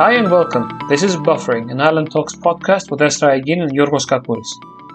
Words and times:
Hi 0.00 0.12
and 0.12 0.30
welcome. 0.30 0.78
This 0.88 1.02
is 1.02 1.16
Buffering, 1.16 1.72
an 1.72 1.80
Island 1.80 2.12
Talks 2.12 2.36
podcast 2.36 2.88
with 2.88 3.00
Esra 3.00 3.30
Aygın 3.30 3.62
and 3.62 3.72
Yorgos 3.72 4.06
Kakouris. 4.06 4.46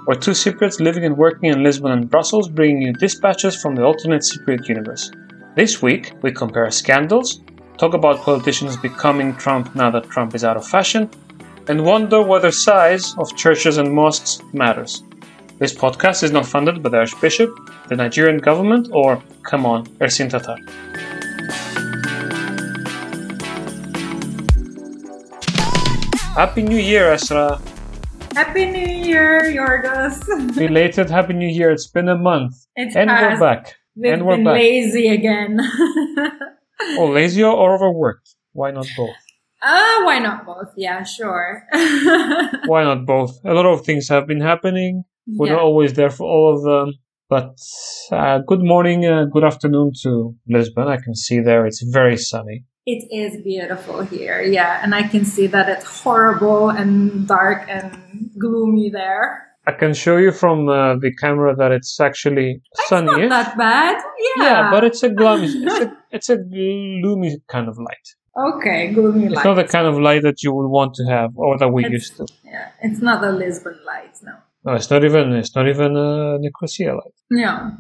We're 0.08 0.16
two 0.16 0.32
Cypriots 0.32 0.80
living 0.80 1.04
and 1.04 1.18
working 1.18 1.50
in 1.50 1.62
Lisbon 1.62 1.92
and 1.92 2.10
Brussels, 2.10 2.48
bringing 2.48 2.82
you 2.82 2.94
dispatches 2.94 3.54
from 3.62 3.76
the 3.76 3.84
alternate 3.84 4.22
Cypriot 4.22 4.70
universe. 4.70 5.12
This 5.58 5.82
week, 5.82 6.14
we 6.22 6.32
compare 6.32 6.72
scandals, 6.72 7.42
talk 7.78 7.94
about 7.94 8.22
politicians 8.22 8.78
becoming 8.78 9.36
Trump 9.36 9.76
now 9.76 9.92
that 9.92 10.10
Trump 10.10 10.36
is 10.36 10.46
out 10.46 10.56
of 10.56 10.66
fashion, 10.66 11.10
and 11.68 11.84
wonder 11.84 12.22
whether 12.22 12.50
size 12.50 13.14
of 13.18 13.36
churches 13.36 13.80
and 13.80 13.92
mosques 13.92 14.42
matters. 14.54 15.04
This 15.60 15.74
podcast 15.74 16.24
is 16.24 16.32
not 16.32 16.46
funded 16.46 16.82
by 16.82 16.92
the 16.92 17.00
Archbishop, 17.00 17.50
the 17.90 17.98
Nigerian 17.98 18.38
government, 18.38 18.88
or, 18.94 19.22
come 19.42 19.66
on, 19.66 19.86
Ersin 20.00 20.30
Tatar. 20.30 20.56
Happy 26.36 26.64
New 26.64 26.78
Year, 26.78 27.14
Esra. 27.14 27.62
Happy 28.34 28.66
New 28.66 28.80
Year, 29.08 29.42
Yorgos. 29.44 30.18
Belated 30.56 31.10
Happy 31.10 31.34
New 31.34 31.48
Year. 31.48 31.72
It's 31.72 31.88
been 31.88 32.10
a 32.10 32.18
month. 32.18 32.56
It 32.76 32.96
and 32.96 33.10
has. 33.10 33.40
we're 33.40 33.48
back. 33.48 33.76
We've 33.96 34.14
and 34.14 34.26
we're 34.26 34.36
been 34.38 34.46
back. 34.46 34.54
lazy 34.56 35.08
again. 35.10 35.60
Oh, 36.98 37.06
lazy 37.06 37.42
or 37.42 37.74
overworked? 37.76 38.36
Why 38.52 38.72
not 38.72 38.86
both? 38.98 39.16
Ah, 39.62 40.02
why 40.04 40.20
not 40.20 40.46
both? 40.46 40.68
Yeah, 40.76 41.04
sure. 41.04 41.64
Why 42.66 42.84
not 42.84 43.06
both? 43.06 43.40
A 43.46 43.54
lot 43.54 43.66
of 43.66 43.86
things 43.86 44.10
have 44.10 44.28
been 44.28 44.42
happening. 44.42 45.06
We're 45.26 45.48
Yeah. 45.48 45.54
not 45.54 45.62
always 45.62 45.94
there 45.94 46.10
for 46.10 46.26
all 46.28 46.54
of 46.58 46.64
them. 46.64 46.96
But 47.30 47.56
uh, 48.12 48.40
good 48.46 48.62
morning, 48.64 49.06
uh, 49.06 49.26
good 49.32 49.46
afternoon 49.46 49.92
to 50.02 50.36
Lisbon. 50.50 50.90
I 50.90 50.98
can 50.98 51.16
see 51.16 51.40
there 51.40 51.66
it's 51.66 51.82
very 51.82 52.18
sunny. 52.18 52.66
It 52.86 53.08
is 53.12 53.42
beautiful 53.44 54.02
here, 54.02 54.42
yeah, 54.42 54.82
and 54.84 54.94
I 54.94 55.04
can 55.04 55.24
see 55.24 55.48
that 55.48 55.70
it's 55.70 55.86
horrible 55.86 56.70
and 56.70 57.26
dark 57.28 57.64
and 57.70 58.30
gloomy 58.38 58.90
there. 58.90 59.48
I 59.66 59.72
can 59.72 59.94
show 59.94 60.18
you 60.18 60.34
from 60.34 60.68
uh, 60.68 60.96
the 60.98 61.14
camera 61.22 61.56
that 61.56 61.72
it's 61.72 61.98
actually 62.02 62.62
sunny. 62.90 63.28
Not 63.28 63.30
that 63.30 63.58
bad, 63.58 64.04
yeah. 64.36 64.44
Yeah, 64.44 64.72
but 64.72 64.84
it's 64.84 65.02
a 65.02 65.10
gloomy, 65.10 65.48
it's 65.48 65.80
a, 65.80 65.98
it's 66.12 66.30
a 66.30 66.38
gloomy 66.38 67.38
kind 67.48 67.70
of 67.70 67.78
light. 67.78 68.08
okay, 68.56 68.92
gloomy 68.94 69.28
It's 69.28 69.36
light. 69.36 69.46
not 69.46 69.54
the 69.56 69.64
kind 69.64 69.88
of 69.88 69.98
light 69.98 70.24
that 70.24 70.44
you 70.44 70.52
would 70.54 70.68
want 70.68 70.94
to 70.96 71.06
have 71.06 71.32
or 71.38 71.58
that 71.60 71.70
we 71.70 71.86
It's- 71.86 71.94
used 71.94 72.18
to. 72.18 72.26
yeah, 72.44 72.72
it's 72.82 73.02
not 73.02 73.22
the 73.22 73.32
Lisbon 73.32 73.80
light, 73.86 74.16
no. 74.24 74.34
No, 74.66 74.74
it's 74.76 74.90
not 74.90 75.04
even 75.06 75.32
it's 75.34 75.56
not 75.56 75.70
even 75.70 75.96
a 75.96 76.38
Nicosia 76.40 76.94
light. 76.96 77.14
No. 77.32 77.72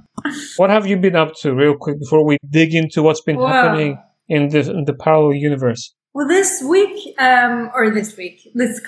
What 0.57 0.69
have 0.69 0.85
you 0.87 0.95
been 0.97 1.15
up 1.17 1.33
to, 1.41 1.53
real 1.53 1.75
quick, 1.77 1.99
before 1.99 2.25
we 2.25 2.37
dig 2.49 2.73
into 2.73 3.03
what's 3.03 3.21
been 3.21 3.37
Well- 3.37 3.47
happening 3.49 3.97
in 4.27 4.49
the 4.49 4.69
in 4.71 4.85
the 4.85 4.93
parallel 4.93 5.33
universe? 5.33 5.93
Well, 6.13 6.27
this 6.27 6.61
week, 6.61 7.15
um, 7.19 7.71
or 7.73 7.89
this 7.89 8.15
week, 8.15 8.51
this 8.53 8.79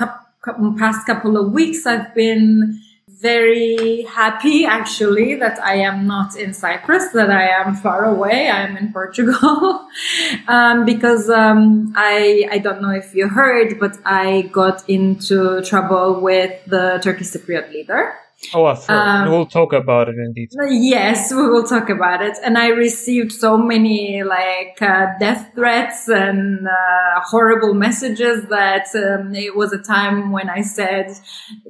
past 0.78 1.08
couple 1.08 1.38
of 1.38 1.52
weeks, 1.52 1.86
I've 1.88 2.14
been 2.14 2.80
very 3.08 4.04
happy 4.04 4.66
actually 4.80 5.36
that 5.36 5.58
I 5.64 5.76
am 5.76 6.06
not 6.06 6.36
in 6.36 6.54
Cyprus, 6.54 7.12
that 7.14 7.32
I 7.32 7.48
am 7.48 7.76
far 7.76 8.06
away. 8.06 8.50
I 8.50 8.62
am 8.68 8.78
in 8.78 8.94
Portugal, 8.94 9.88
um, 10.48 10.86
because 10.86 11.30
um, 11.30 11.94
I 11.96 12.48
I 12.52 12.60
don't 12.60 12.82
know 12.82 12.92
if 12.92 13.16
you 13.16 13.28
heard, 13.28 13.80
but 13.80 13.98
I 14.06 14.44
got 14.52 14.88
into 14.90 15.62
trouble 15.64 16.22
with 16.22 16.54
the 16.66 17.00
Turkish 17.02 17.28
Cypriot 17.28 17.72
leader. 17.72 18.14
Oh, 18.54 18.66
I've. 18.66 18.90
Um, 18.90 19.32
we'll 19.32 19.46
talk 19.46 19.74
about 19.74 20.10
it 20.10 20.16
in 20.16 20.34
detail. 20.34 20.68
Yes, 20.70 21.32
we 21.32 21.48
will 21.48 21.64
talk 21.64 21.90
about 21.90 22.22
it. 22.22 22.38
And 22.44 22.58
I 22.58 22.68
received 22.68 23.32
so 23.32 23.58
many 23.58 24.24
like 24.24 24.82
uh, 24.82 25.08
death 25.20 25.52
threats 25.56 26.08
and 26.08 26.68
uh, 26.68 27.22
horrible 27.22 27.74
messages 27.74 28.46
that 28.50 28.88
um, 28.96 29.34
it 29.34 29.56
was 29.56 29.74
a 29.74 29.82
time 29.82 30.32
when 30.32 30.50
I 30.50 30.62
said, 30.62 31.12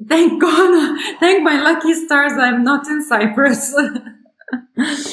"Thank 0.08 0.42
God, 0.42 1.00
thank 1.20 1.44
my 1.44 1.62
lucky 1.62 1.94
stars, 1.94 2.34
I'm 2.34 2.64
not 2.64 2.88
in 2.88 3.04
Cyprus." 3.04 3.74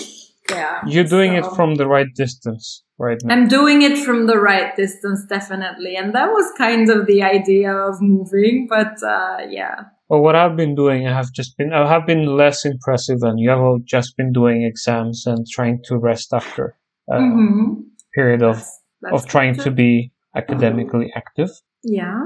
yeah, 0.51 0.83
You're 0.87 1.05
doing 1.05 1.35
it 1.35 1.47
from 1.57 1.77
the 1.77 1.87
right 1.87 2.13
distance 2.15 2.83
right 2.99 3.19
now. 3.23 3.35
I'm 3.35 3.49
doing 3.49 3.83
it 3.83 3.99
from 3.99 4.27
the 4.27 4.39
right 4.39 4.75
distance, 4.77 5.25
definitely, 5.25 5.97
and 5.97 6.15
that 6.15 6.31
was 6.31 6.51
kind 6.59 6.91
of 6.91 7.07
the 7.07 7.23
idea 7.23 7.73
of 7.73 8.01
moving. 8.01 8.67
But 8.69 9.03
uh, 9.03 9.39
yeah, 9.49 9.85
Well, 10.13 10.21
what 10.21 10.37
I've 10.37 10.57
been 10.59 10.75
doing, 10.75 11.09
I 11.09 11.15
have 11.15 11.33
just 11.33 11.57
been, 11.57 11.73
I 11.73 11.89
have 11.89 12.07
been 12.07 12.27
less 12.37 12.67
impressive 12.67 13.21
than 13.21 13.39
you. 13.39 13.51
I've 13.51 13.83
just 13.87 14.15
been 14.19 14.31
doing 14.31 14.63
exams 14.63 15.25
and 15.27 15.47
trying 15.51 15.81
to 15.85 15.97
rest 15.97 16.35
after 16.35 16.77
a 17.11 17.19
Mhm. 17.19 17.77
period 18.15 18.43
of, 18.43 18.57
That's 19.01 19.15
of 19.15 19.27
trying 19.27 19.55
good. 19.55 19.63
to 19.65 19.71
be 19.71 20.13
academically 20.37 21.11
active. 21.17 21.49
yeah. 21.83 22.21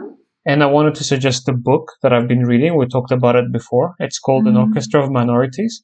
And 0.45 0.63
I 0.65 0.67
wanted 0.67 0.95
to 0.97 1.05
suggest 1.05 1.49
a 1.49 1.53
book 1.53 1.93
that 2.03 2.13
I've 2.13 2.27
been 2.29 2.45
reading. 2.53 2.77
We 2.77 2.87
talked 2.87 3.13
about 3.13 3.37
it 3.37 3.53
before. 3.53 3.95
It's 4.01 4.19
called 4.19 4.47
An 4.49 4.55
Mhm. 4.55 4.65
Orchestra 4.67 4.99
of 5.05 5.11
Minorities 5.13 5.75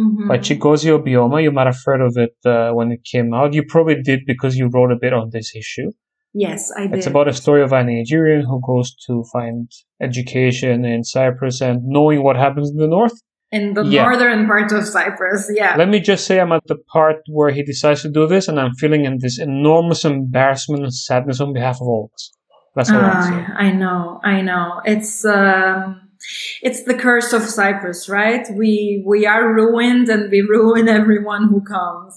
Mhm. 0.00 0.26
by 0.30 0.38
Chigozie 0.38 0.90
Obioma. 0.98 1.42
You 1.44 1.52
might 1.52 1.66
have 1.72 1.80
heard 1.86 2.00
of 2.08 2.16
it 2.16 2.34
uh, 2.44 2.72
when 2.72 2.90
it 2.90 3.02
came 3.12 3.32
out. 3.34 3.54
You 3.54 3.62
probably 3.74 4.02
did 4.10 4.20
because 4.26 4.56
you 4.56 4.66
wrote 4.74 4.90
a 4.96 4.96
bit 5.04 5.12
on 5.12 5.30
this 5.30 5.54
issue. 5.62 5.90
Yes, 6.34 6.70
I 6.76 6.86
did. 6.86 6.96
It's 6.98 7.06
about 7.06 7.28
a 7.28 7.32
story 7.34 7.62
of 7.62 7.72
a 7.72 7.84
Nigerian 7.84 8.44
who 8.46 8.60
goes 8.66 8.94
to 9.06 9.24
find 9.32 9.70
education 10.00 10.84
in 10.84 11.04
Cyprus 11.04 11.60
and 11.60 11.80
knowing 11.84 12.22
what 12.22 12.36
happens 12.36 12.70
in 12.70 12.76
the 12.76 12.86
north. 12.88 13.12
in 13.54 13.74
the 13.74 13.84
Yeah. 13.84 14.04
northern 14.04 14.46
part 14.46 14.72
of 14.72 14.82
Cyprus. 14.86 15.50
Yeah. 15.54 15.74
Let 15.76 15.90
me 15.90 16.00
just 16.00 16.26
say 16.26 16.40
I'm 16.40 16.52
at 16.52 16.62
the 16.68 16.78
part 16.90 17.16
where 17.28 17.50
he 17.50 17.62
decides 17.62 18.00
to 18.00 18.08
do 18.08 18.26
this 18.26 18.48
and 18.48 18.58
I'm 18.58 18.72
feeling 18.82 19.04
in 19.04 19.18
this 19.20 19.38
enormous 19.38 20.06
embarrassment 20.06 20.84
and 20.84 20.94
sadness 20.94 21.38
on 21.38 21.52
behalf 21.52 21.76
of 21.82 21.86
all 21.86 22.04
of 22.06 22.14
us. 22.14 22.32
That's 22.74 22.90
all 22.90 22.96
I'm 22.96 23.22
saying. 23.22 23.46
Ah, 23.50 23.54
I 23.66 23.70
know, 23.72 24.20
I 24.24 24.40
know. 24.40 24.80
It's 24.86 25.26
um, 25.26 26.00
it's 26.62 26.84
the 26.84 26.94
curse 26.94 27.34
of 27.34 27.42
Cyprus, 27.42 28.08
right? 28.08 28.46
We 28.56 29.04
we 29.06 29.26
are 29.26 29.52
ruined, 29.52 30.08
and 30.08 30.30
we 30.30 30.40
ruin 30.40 30.88
everyone 30.88 31.48
who 31.50 31.60
comes. 31.60 32.12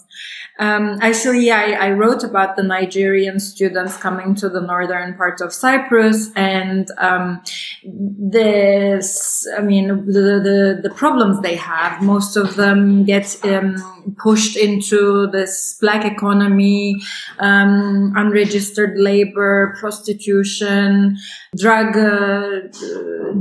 Um, 0.57 0.99
actually, 1.01 1.51
I, 1.51 1.71
I 1.87 1.91
wrote 1.91 2.23
about 2.23 2.55
the 2.55 2.63
Nigerian 2.63 3.41
students 3.41 3.97
coming 3.97 4.35
to 4.35 4.47
the 4.47 4.61
northern 4.61 5.13
part 5.15 5.41
of 5.41 5.53
Cyprus, 5.53 6.31
and 6.33 6.87
um, 6.97 7.41
this, 7.83 9.45
I 9.57 9.61
mean, 9.61 9.87
the, 10.05 10.39
the 10.41 10.79
the 10.81 10.95
problems 10.95 11.41
they 11.41 11.57
have. 11.57 12.01
Most 12.01 12.37
of 12.37 12.55
them 12.55 13.03
get 13.03 13.37
um, 13.43 14.15
pushed 14.17 14.55
into 14.55 15.27
this 15.27 15.77
black 15.81 16.05
economy, 16.05 17.01
um, 17.39 18.13
unregistered 18.15 18.97
labor, 18.97 19.75
prostitution, 19.81 21.17
drug 21.57 21.97
uh, 21.97 22.61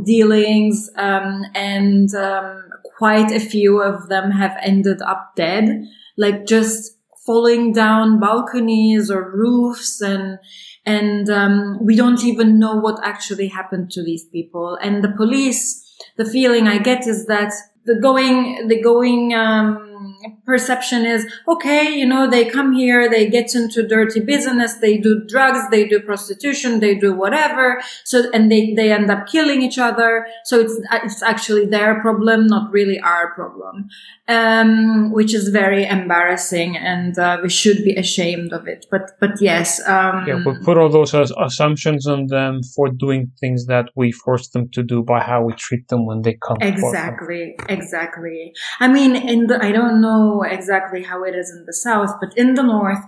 dealings, 0.02 0.90
um, 0.96 1.44
and 1.54 2.12
um, 2.16 2.70
quite 2.96 3.30
a 3.30 3.38
few 3.38 3.80
of 3.80 4.08
them 4.08 4.32
have 4.32 4.56
ended 4.62 5.00
up 5.02 5.36
dead, 5.36 5.86
like 6.16 6.44
just 6.46 6.96
falling 7.24 7.72
down 7.72 8.20
balconies 8.20 9.10
or 9.10 9.30
roofs 9.30 10.00
and 10.00 10.38
and 10.86 11.30
um, 11.30 11.78
we 11.80 11.96
don't 11.96 12.22
even 12.24 12.58
know 12.58 12.76
what 12.76 13.00
actually 13.02 13.48
happened 13.48 13.90
to 13.90 14.04
these 14.04 14.26
people. 14.26 14.78
And 14.82 15.02
the 15.02 15.12
police 15.16 15.84
the 16.16 16.24
feeling 16.24 16.68
i 16.68 16.78
get 16.78 17.06
is 17.06 17.26
that 17.26 17.52
the 17.84 17.98
going 18.00 18.68
the 18.68 18.82
going 18.82 19.34
um, 19.34 20.13
perception 20.44 21.04
is 21.06 21.26
okay 21.48 21.88
you 21.94 22.06
know 22.06 22.28
they 22.28 22.44
come 22.44 22.72
here 22.72 23.08
they 23.08 23.28
get 23.28 23.54
into 23.54 23.86
dirty 23.86 24.20
business 24.20 24.74
they 24.74 24.96
do 24.98 25.22
drugs 25.28 25.68
they 25.70 25.86
do 25.86 26.00
prostitution 26.00 26.80
they 26.80 26.94
do 26.94 27.12
whatever 27.14 27.80
so 28.04 28.30
and 28.32 28.50
they 28.50 28.72
they 28.74 28.92
end 28.92 29.10
up 29.10 29.26
killing 29.26 29.62
each 29.62 29.78
other 29.78 30.26
so 30.44 30.58
it's 30.60 30.76
it's 31.02 31.22
actually 31.22 31.66
their 31.66 32.00
problem 32.00 32.46
not 32.46 32.70
really 32.72 32.98
our 33.00 33.32
problem 33.34 33.88
um, 34.28 35.12
which 35.12 35.34
is 35.34 35.48
very 35.48 35.84
embarrassing 35.84 36.76
and 36.76 37.18
uh, 37.18 37.38
we 37.42 37.48
should 37.48 37.84
be 37.84 37.94
ashamed 37.94 38.52
of 38.52 38.66
it 38.66 38.86
but 38.90 39.10
but 39.20 39.30
yes 39.40 39.80
um, 39.86 40.24
Yeah, 40.26 40.42
we 40.44 40.52
put 40.64 40.76
all 40.78 40.88
those 40.88 41.14
as- 41.14 41.32
assumptions 41.38 42.06
on 42.06 42.26
them 42.28 42.60
for 42.74 42.88
doing 42.88 43.30
things 43.40 43.66
that 43.66 43.86
we 43.94 44.12
force 44.12 44.48
them 44.48 44.68
to 44.76 44.82
do 44.82 45.02
by 45.02 45.20
how 45.20 45.42
we 45.46 45.52
treat 45.54 45.88
them 45.88 46.06
when 46.06 46.22
they 46.22 46.34
come. 46.46 46.56
Exactly, 46.60 47.54
exactly. 47.68 48.52
I 48.80 48.88
mean, 48.88 49.12
and 49.16 49.52
I 49.52 49.70
don't 49.72 50.00
know 50.00 50.13
exactly 50.42 51.02
how 51.02 51.24
it 51.24 51.34
is 51.34 51.50
in 51.50 51.64
the 51.66 51.72
south, 51.72 52.12
but 52.20 52.36
in 52.36 52.54
the 52.54 52.62
north, 52.62 53.04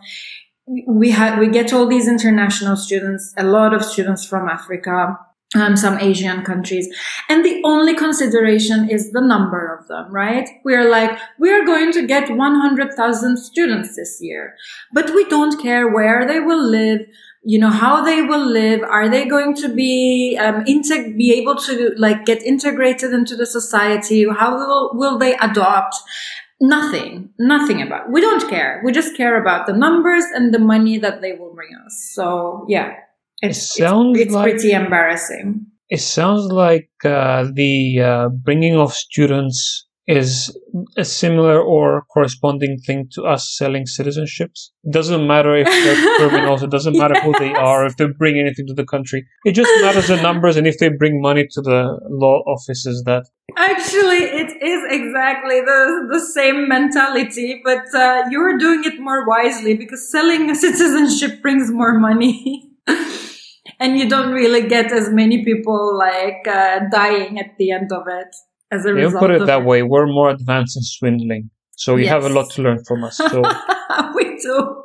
we 0.86 1.10
have 1.10 1.38
we 1.38 1.48
get 1.48 1.72
all 1.72 1.86
these 1.86 2.08
international 2.08 2.76
students, 2.76 3.32
a 3.36 3.44
lot 3.44 3.72
of 3.72 3.84
students 3.84 4.26
from 4.26 4.48
Africa, 4.48 5.16
um, 5.54 5.76
some 5.76 5.98
Asian 6.00 6.42
countries, 6.42 6.88
and 7.28 7.44
the 7.44 7.62
only 7.64 7.94
consideration 7.94 8.90
is 8.90 9.12
the 9.12 9.20
number 9.20 9.62
of 9.74 9.86
them. 9.86 10.12
Right? 10.12 10.48
We're 10.64 10.90
like, 10.90 11.16
we 11.38 11.52
are 11.52 11.64
going 11.64 11.92
to 11.92 12.06
get 12.06 12.36
one 12.36 12.56
hundred 12.60 12.94
thousand 12.94 13.36
students 13.38 13.94
this 13.96 14.18
year, 14.20 14.54
but 14.92 15.14
we 15.14 15.24
don't 15.26 15.60
care 15.62 15.88
where 15.88 16.26
they 16.26 16.40
will 16.40 16.64
live 16.64 17.00
you 17.48 17.60
know 17.60 17.70
how 17.70 18.02
they 18.02 18.22
will 18.22 18.44
live 18.44 18.82
are 18.82 19.08
they 19.08 19.24
going 19.24 19.54
to 19.54 19.68
be 19.72 20.36
um, 20.40 20.64
integ- 20.64 21.16
be 21.16 21.32
able 21.32 21.54
to 21.54 21.92
like 21.96 22.24
get 22.24 22.42
integrated 22.42 23.12
into 23.12 23.36
the 23.36 23.46
society 23.46 24.26
how 24.28 24.56
will 24.56 24.90
will 24.94 25.16
they 25.16 25.36
adopt 25.36 25.94
nothing 26.60 27.28
nothing 27.38 27.82
about 27.82 28.10
we 28.10 28.20
don't 28.20 28.48
care 28.48 28.80
we 28.84 28.90
just 28.92 29.16
care 29.16 29.40
about 29.40 29.66
the 29.66 29.72
numbers 29.72 30.24
and 30.34 30.54
the 30.54 30.58
money 30.58 30.96
that 30.98 31.20
they 31.20 31.32
will 31.32 31.54
bring 31.54 31.68
us 31.84 32.10
so 32.14 32.64
yeah 32.68 32.94
It's, 33.42 33.74
sounds 33.76 34.18
it's, 34.18 34.26
it's 34.26 34.34
like- 34.34 34.52
pretty 34.52 34.72
embarrassing. 34.72 35.66
It 35.88 36.00
sounds 36.00 36.50
like 36.50 36.90
uh, 37.04 37.46
the 37.54 38.00
uh, 38.00 38.28
bringing 38.30 38.76
of 38.76 38.92
students 38.92 39.86
is 40.08 40.56
a 40.96 41.04
similar 41.04 41.60
or 41.60 42.02
corresponding 42.12 42.78
thing 42.86 43.08
to 43.12 43.22
us 43.22 43.54
selling 43.56 43.84
citizenships. 43.84 44.70
It 44.82 44.92
doesn't 44.92 45.24
matter 45.28 45.54
if 45.54 45.66
they're 45.66 46.16
criminals, 46.28 46.62
it 46.64 46.70
doesn't 46.70 46.96
matter 46.98 47.14
who 47.20 47.32
they 47.38 47.52
are, 47.54 47.86
if 47.86 47.96
they 47.98 48.06
bring 48.18 48.36
anything 48.38 48.66
to 48.66 48.74
the 48.74 48.84
country. 48.84 49.20
It 49.44 49.52
just 49.52 49.70
matters 49.82 50.08
the 50.08 50.20
numbers 50.22 50.56
and 50.56 50.66
if 50.66 50.78
they 50.78 50.88
bring 50.88 51.20
money 51.20 51.46
to 51.54 51.60
the 51.60 52.00
law 52.08 52.38
offices 52.54 53.04
that 53.06 53.24
Actually, 53.56 54.18
it 54.18 54.62
is 54.62 54.82
exactly 54.90 55.60
the, 55.60 56.08
the 56.12 56.20
same 56.20 56.68
mentality, 56.68 57.62
but 57.64 57.86
uh, 57.94 58.24
you're 58.30 58.58
doing 58.58 58.84
it 58.84 59.00
more 59.00 59.26
wisely 59.26 59.74
because 59.74 60.10
selling 60.10 60.50
a 60.50 60.54
citizenship 60.66 61.40
brings 61.40 61.70
more 61.70 61.98
money. 61.98 62.70
and 63.80 63.98
you 63.98 64.08
don't 64.08 64.32
really 64.32 64.68
get 64.68 64.92
as 64.92 65.08
many 65.10 65.44
people 65.44 65.96
like 65.96 66.46
uh, 66.46 66.80
dying 66.90 67.38
at 67.38 67.56
the 67.58 67.70
end 67.70 67.90
of 67.92 68.06
it 68.06 68.34
as 68.70 68.84
a 68.84 68.88
you 68.88 68.94
result 68.94 69.22
put 69.22 69.30
it 69.30 69.46
that 69.46 69.64
way. 69.64 69.82
We're 69.82 70.06
more 70.06 70.30
advanced 70.30 70.76
in 70.76 70.82
swindling. 70.82 71.50
So 71.76 71.96
you 71.96 72.08
have 72.08 72.24
a 72.24 72.30
lot 72.30 72.50
to 72.52 72.62
learn 72.62 72.84
from 72.84 73.04
us. 73.04 73.18
So 73.18 73.42
we 74.14 74.25
do. 74.42 74.82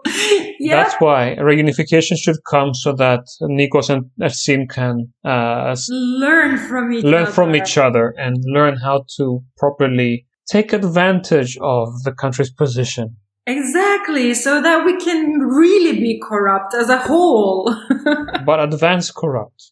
Yeah. 0.60 0.84
that's 0.84 0.96
why 1.00 1.36
reunification 1.40 2.18
should 2.18 2.38
come 2.50 2.74
so 2.74 2.94
that 2.94 3.22
Nikos 3.42 3.90
and 3.90 4.06
Ersin 4.22 4.70
can 4.70 5.12
uh, 5.26 5.76
learn 5.90 6.58
from 6.58 6.92
each 6.94 7.04
learn 7.04 7.24
other. 7.24 7.32
from 7.32 7.56
each 7.56 7.78
other 7.78 8.14
and 8.18 8.38
learn 8.46 8.78
how 8.78 9.06
to 9.18 9.42
properly 9.58 10.26
take 10.50 10.74
advantage 10.74 11.58
of 11.62 11.88
the 12.04 12.12
country's 12.12 12.52
position. 12.52 13.16
Exactly, 13.48 14.34
so 14.36 14.62
that 14.62 14.86
we 14.86 14.96
can 14.98 15.40
really 15.40 16.00
be 16.00 16.22
corrupt 16.22 16.74
as 16.76 16.90
a 16.90 16.98
whole. 16.98 17.74
But 18.46 18.60
advanced 18.60 19.16
corrupt. 19.16 19.72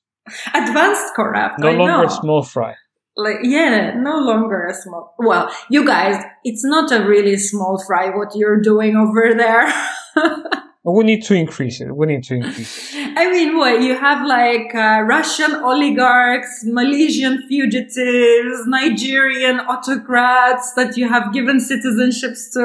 Advanced 0.53 1.13
corrupt. 1.15 1.59
No 1.59 1.69
I 1.69 1.75
longer 1.75 2.07
know. 2.07 2.19
small 2.21 2.43
fry. 2.43 2.73
Like 3.15 3.38
yeah 3.44 3.94
no 3.95 4.17
longer 4.19 4.65
a 4.67 4.73
small 4.73 5.13
well 5.19 5.51
you 5.69 5.85
guys 5.85 6.23
it's 6.44 6.63
not 6.63 6.91
a 6.91 7.03
really 7.06 7.38
small 7.38 7.81
fry 7.85 8.09
what 8.15 8.35
you're 8.35 8.61
doing 8.61 8.95
over 8.95 9.33
there 9.35 9.71
We 10.85 11.03
need 11.03 11.23
to 11.25 11.35
increase 11.35 11.81
it. 11.81 11.95
We 11.95 12.07
need 12.07 12.23
to 12.23 12.35
increase 12.35 12.95
it. 12.95 13.17
i 13.17 13.29
mean 13.31 13.57
what 13.57 13.81
you 13.81 13.95
have 13.95 14.25
like 14.25 14.73
uh, 14.73 15.01
russian 15.15 15.51
oligarchs 15.56 16.63
malaysian 16.63 17.44
fugitives 17.47 18.65
nigerian 18.65 19.59
autocrats 19.59 20.73
that 20.73 20.97
you 20.97 21.07
have 21.07 21.31
given 21.33 21.57
citizenships 21.57 22.51
to 22.53 22.63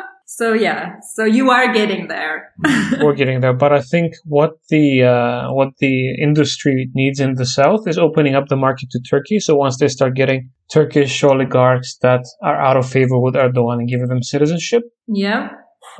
so 0.38 0.46
yeah 0.66 0.80
so 1.14 1.22
you 1.38 1.44
are 1.56 1.68
getting 1.72 2.02
there 2.08 2.36
We're 3.02 3.14
getting 3.22 3.40
there, 3.42 3.52
but 3.64 3.72
I 3.80 3.82
think 3.92 4.08
what 4.36 4.52
the 4.70 4.86
uh, 5.14 5.52
what 5.58 5.70
the 5.84 5.96
industry 6.28 6.76
needs 7.00 7.18
in 7.20 7.34
the 7.40 7.44
south 7.58 7.82
is 7.92 7.98
opening 8.06 8.34
up 8.38 8.46
the 8.48 8.56
market 8.66 8.88
to 8.92 9.00
Turkey. 9.10 9.38
So 9.46 9.50
once 9.64 9.76
they 9.80 9.88
start 9.88 10.12
getting 10.22 10.40
Turkish 10.76 11.14
oligarchs 11.30 11.90
that 12.06 12.22
are 12.48 12.58
out 12.68 12.76
of 12.80 12.86
favor 12.96 13.18
with 13.24 13.34
Erdogan 13.34 13.78
and 13.80 13.88
giving 13.92 14.08
them 14.12 14.22
citizenship, 14.22 14.82
yeah 15.24 15.42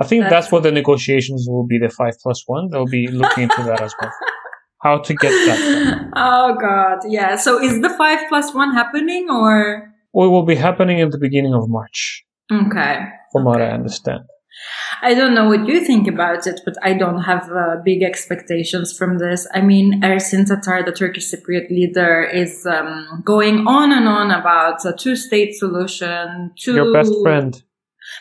I 0.01 0.05
think 0.09 0.21
that's, 0.23 0.31
That's- 0.37 0.53
what 0.53 0.63
the 0.63 0.73
negotiations 0.81 1.47
will 1.53 1.67
be. 1.73 1.79
The 1.79 1.91
five 2.01 2.15
plus 2.23 2.41
one, 2.47 2.65
they'll 2.71 2.93
be 3.01 3.07
looking 3.21 3.45
into 3.45 3.63
that 3.69 3.81
as 3.87 3.95
well. 4.01 4.13
How 4.87 4.97
to 5.07 5.13
get 5.15 5.33
that? 5.49 5.59
done. 5.59 6.11
oh 6.17 6.49
god 6.67 6.99
yeah 7.19 7.31
so 7.45 7.51
is 7.69 7.75
the 7.87 7.93
five 8.03 8.21
plus 8.31 8.49
one 8.55 8.73
happening 8.81 9.25
or 9.39 9.53
Well, 10.13 10.27
it 10.29 10.33
will 10.35 10.47
be 10.55 10.59
happening 10.69 10.99
at 11.05 11.11
the 11.15 11.19
beginning 11.27 11.55
of 11.55 11.65
March, 11.79 12.25
okay 12.53 13.05
from 13.33 13.45
what 13.45 13.61
I 13.61 13.71
understand. 13.71 14.25
I 15.03 15.13
don't 15.13 15.35
know 15.35 15.49
what 15.49 15.67
you 15.69 15.85
think 15.85 16.09
about 16.09 16.47
it, 16.47 16.61
but 16.65 16.75
I 16.83 16.95
don't 16.95 17.23
have 17.23 17.51
uh, 17.51 17.77
big 17.85 18.03
expectations 18.03 18.97
from 18.97 19.19
this. 19.19 19.47
I 19.53 19.61
mean, 19.61 20.01
Ersin 20.03 20.47
Tatar, 20.47 20.83
the 20.83 20.93
Turkish 20.93 21.31
Cypriot 21.31 21.69
leader, 21.69 22.23
is 22.23 22.65
um, 22.65 23.23
going 23.25 23.67
on 23.67 23.93
and 23.93 24.09
on 24.09 24.31
about 24.31 24.85
a 24.87 24.95
two-state 24.95 25.55
solution. 25.55 26.53
Your 26.65 26.93
best 26.93 27.13
friend. 27.23 27.63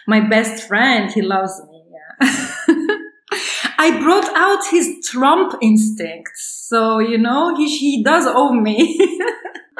my 0.08 0.20
best 0.20 0.68
friend. 0.68 1.10
He 1.10 1.22
loves 1.22 1.62
me. 1.70 1.84
Yeah. 2.20 2.76
I 3.78 3.98
brought 4.02 4.30
out 4.36 4.64
his 4.72 5.06
Trump 5.06 5.54
instincts, 5.62 6.66
so 6.68 7.00
you 7.00 7.18
know 7.18 7.56
he 7.56 7.78
he 7.78 8.04
does 8.04 8.26
owe 8.28 8.54
me. 8.54 9.00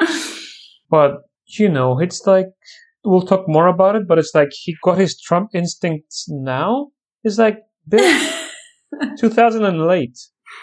But 0.88 1.22
you 1.46 1.68
know, 1.68 1.98
it's 1.98 2.26
like 2.26 2.46
we'll 3.06 3.22
talk 3.22 3.44
more 3.48 3.68
about 3.68 3.96
it. 3.96 4.06
But 4.06 4.18
it's 4.18 4.32
like 4.34 4.48
he 4.52 4.76
got 4.82 4.98
his 4.98 5.18
Trump 5.20 5.50
instincts 5.54 6.26
now. 6.28 6.88
It's 7.24 7.38
like 7.38 7.58
bit 7.88 8.34
2008. 9.18 10.18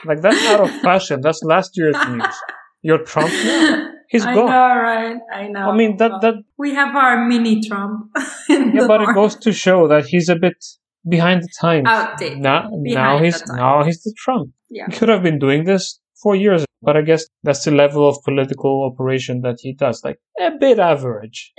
Like 0.05 0.21
that's 0.21 0.45
out 0.45 0.61
of 0.61 0.69
fashion. 0.81 1.21
That's 1.21 1.41
last 1.43 1.71
year's 1.75 1.95
news. 2.09 2.35
You're 2.81 3.03
Trump 3.03 3.31
now. 3.31 3.89
He's 4.09 4.25
I 4.25 4.35
gone. 4.35 4.45
know, 4.45 4.51
right? 4.51 5.17
I 5.33 5.47
know. 5.47 5.71
I 5.71 5.75
mean 5.75 5.97
that 5.97 6.21
that 6.21 6.35
we 6.57 6.75
have 6.75 6.95
our 6.95 7.25
mini 7.25 7.61
Trump. 7.67 8.11
yeah, 8.49 8.85
but 8.87 9.01
it 9.01 9.15
goes 9.15 9.35
to 9.37 9.51
show 9.51 9.87
that 9.87 10.05
he's 10.05 10.29
a 10.29 10.35
bit 10.35 10.63
behind 11.07 11.41
the 11.41 11.49
times. 11.59 11.87
Outdated. 11.87 12.39
Now, 12.39 12.69
now 12.71 13.17
he's 13.17 13.43
now 13.47 13.83
he's 13.83 14.03
the 14.03 14.13
Trump. 14.17 14.51
Yeah. 14.69 14.85
He 14.87 14.97
could 14.97 15.09
have 15.09 15.23
been 15.23 15.39
doing 15.39 15.63
this 15.63 15.99
for 16.23 16.35
years, 16.35 16.65
but 16.81 16.95
I 16.97 17.01
guess 17.01 17.25
that's 17.43 17.63
the 17.65 17.71
level 17.71 18.07
of 18.09 18.15
political 18.23 18.83
operation 18.91 19.41
that 19.41 19.57
he 19.61 19.73
does. 19.73 20.01
Like 20.03 20.19
a 20.39 20.51
bit 20.59 20.79
average. 20.79 21.53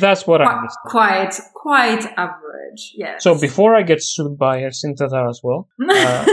That's 0.00 0.26
what 0.26 0.40
I 0.42 0.46
Qu- 0.46 0.50
understand. 0.58 0.86
quite, 0.86 1.34
quite 1.54 2.04
average. 2.16 2.92
Yes. 2.94 3.22
So 3.22 3.38
before 3.38 3.74
I 3.76 3.82
get 3.82 4.02
sued 4.02 4.38
by 4.38 4.60
Ersin 4.62 4.96
Tatar 4.96 5.28
as 5.28 5.40
well, 5.42 5.68
uh, 5.90 6.24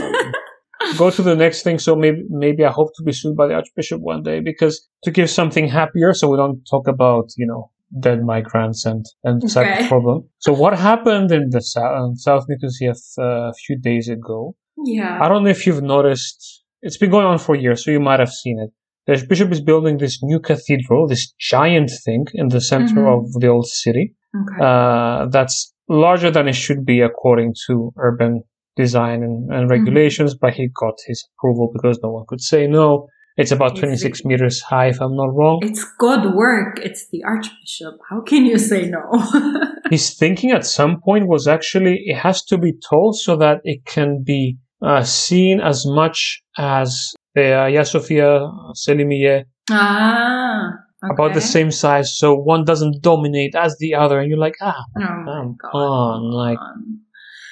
go 0.98 1.10
to 1.10 1.22
the 1.22 1.36
next 1.36 1.64
thing. 1.64 1.80
So 1.80 1.96
maybe 1.96 2.24
maybe 2.30 2.64
I 2.64 2.72
hope 2.72 2.92
to 2.98 3.04
be 3.04 3.12
sued 3.12 3.36
by 3.36 3.48
the 3.48 3.56
Archbishop 3.56 4.02
one 4.02 4.24
day 4.24 4.40
because 4.40 4.88
to 5.04 5.12
give 5.12 5.30
something 5.30 5.68
happier, 5.68 6.14
so 6.14 6.30
we 6.30 6.38
don't 6.38 6.62
talk 6.70 6.88
about 6.88 7.30
you 7.38 7.46
know 7.48 7.72
dead 8.00 8.24
migrants 8.24 8.86
and 8.86 9.06
and 9.24 9.50
such 9.50 9.68
Okay. 9.68 9.88
problem. 9.88 10.28
So 10.40 10.54
what 10.54 10.78
happened 10.78 11.32
in 11.32 11.50
the 11.50 11.62
south, 11.62 12.20
South 12.20 12.46
Nicosia 12.50 12.94
uh, 13.18 13.50
a 13.50 13.54
few 13.66 13.78
days 13.78 14.08
ago? 14.10 14.56
yeah. 14.86 15.18
I 15.22 15.28
don't 15.28 15.44
know 15.44 15.50
if 15.50 15.66
you've 15.68 15.84
noticed. 15.84 16.59
It's 16.82 16.98
been 16.98 17.10
going 17.12 17.26
on 17.26 17.40
for 17.40 17.56
years, 17.56 17.84
so 17.84 17.92
you 17.92 18.00
might 18.00 18.20
have 18.20 18.32
seen 18.32 18.58
it. 18.60 18.70
The 19.08 19.26
bishop 19.28 19.52
is 19.52 19.62
building 19.62 19.98
this 19.98 20.20
new 20.22 20.40
cathedral, 20.40 21.08
this 21.08 21.32
giant 21.40 21.92
thing 22.06 22.26
in 22.34 22.50
the 22.50 22.62
center 22.62 23.02
Mhm. 23.06 23.18
of 23.18 23.34
the 23.42 23.48
old 23.48 23.68
city 23.68 24.14
Okay. 24.36 24.62
uh, 24.64 25.26
that's 25.32 25.74
larger 25.90 26.30
than 26.30 26.48
it 26.48 26.54
should 26.56 26.86
be 26.86 27.02
according 27.02 27.54
to 27.68 27.92
urban 27.98 28.44
design 28.76 29.24
and, 29.24 29.50
Mm-hmm. 29.50 29.68
regulations, 29.68 30.36
but 30.36 30.54
he 30.54 30.70
got 30.84 30.94
his 31.08 31.28
approval 31.34 31.70
because 31.74 32.00
no 32.04 32.12
one 32.12 32.26
could 32.28 32.40
say 32.42 32.68
no. 32.68 33.08
It's 33.36 33.52
about 33.52 33.72
It's 33.72 33.80
26 33.80 34.22
the- 34.22 34.28
meters 34.30 34.62
high, 34.62 34.88
if 34.88 35.00
I'm 35.02 35.16
not 35.16 35.34
wrong. 35.34 35.60
it's 35.64 35.84
God 35.98 36.36
work. 36.36 36.80
It's 36.84 37.08
the 37.10 37.24
Archbishop. 37.24 37.96
How 38.10 38.22
can 38.22 38.46
you 38.46 38.58
say 38.58 38.82
no? 38.90 39.04
His 39.90 40.14
thinking 40.16 40.52
at 40.52 40.66
some 40.66 41.02
point 41.02 41.28
was 41.28 41.48
actually 41.48 41.96
it 42.06 42.18
has 42.18 42.44
to 42.46 42.58
be 42.58 42.74
tall 42.90 43.12
so 43.14 43.36
that 43.38 43.58
it 43.64 43.86
can 43.86 44.24
be 44.24 44.58
uh, 44.82 45.04
seen 45.04 45.60
as 45.62 45.86
much 45.86 46.42
as 46.58 47.14
the 47.36 47.54
uh, 47.54 47.84
Sophia 47.84 48.40
Selimiye 48.74 49.46
ah. 49.72 50.72
Okay. 51.02 51.14
about 51.14 51.34
the 51.34 51.40
same 51.42 51.72
size, 51.72 52.18
so 52.18 52.36
one 52.36 52.66
doesn't 52.66 53.02
dominate 53.02 53.56
as 53.56 53.78
the 53.80 53.94
other, 53.96 54.20
and 54.20 54.28
you're 54.30 54.38
like, 54.38 54.56
ah, 54.62 54.84
Oh 54.98 55.02
come 55.02 55.56
God. 55.62 55.70
on, 55.74 56.32
like. 56.32 56.60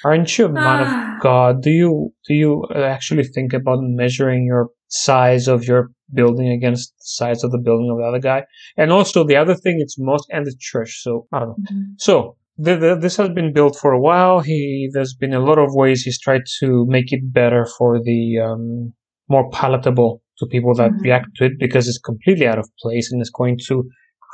Aren't 0.04 0.38
you 0.38 0.46
a 0.46 0.48
man 0.48 0.80
Ah. 0.86 1.16
of 1.16 1.22
God? 1.22 1.62
Do 1.62 1.70
you 1.70 2.12
do 2.28 2.34
you 2.34 2.64
uh, 2.74 2.82
actually 2.82 3.24
think 3.24 3.52
about 3.52 3.80
measuring 3.82 4.44
your 4.46 4.68
size 4.88 5.48
of 5.48 5.64
your 5.64 5.90
building 6.14 6.48
against 6.50 6.90
the 6.98 7.02
size 7.18 7.42
of 7.42 7.50
the 7.50 7.58
building 7.58 7.90
of 7.90 7.98
the 7.98 8.04
other 8.04 8.20
guy? 8.20 8.44
And 8.76 8.92
also 8.92 9.24
the 9.24 9.34
other 9.36 9.54
thing, 9.56 9.78
it's 9.80 9.98
mosque 9.98 10.28
and 10.30 10.46
the 10.46 10.54
church. 10.58 11.02
So 11.02 11.26
I 11.32 11.40
don't 11.40 11.48
know. 11.48 11.56
Mhm. 11.72 11.84
So 11.98 12.36
the, 12.58 12.76
the, 12.76 12.94
this 12.96 13.16
has 13.16 13.28
been 13.30 13.52
built 13.52 13.76
for 13.76 13.92
a 13.92 14.00
while. 14.00 14.40
He 14.40 14.90
there's 14.92 15.14
been 15.14 15.32
a 15.32 15.40
lot 15.40 15.58
of 15.58 15.68
ways 15.74 16.02
he's 16.02 16.20
tried 16.20 16.42
to 16.60 16.84
make 16.88 17.12
it 17.12 17.32
better 17.32 17.66
for 17.78 18.00
the 18.02 18.38
um, 18.46 18.92
more 19.28 19.48
palatable 19.50 20.22
to 20.38 20.46
people 20.46 20.74
that 20.74 20.92
Mhm. 20.92 21.02
react 21.04 21.28
to 21.36 21.44
it 21.46 21.52
because 21.58 21.86
it's 21.88 21.98
completely 22.10 22.46
out 22.46 22.58
of 22.58 22.68
place 22.82 23.10
and 23.12 23.20
it's 23.20 23.30
going 23.30 23.58
to 23.68 23.84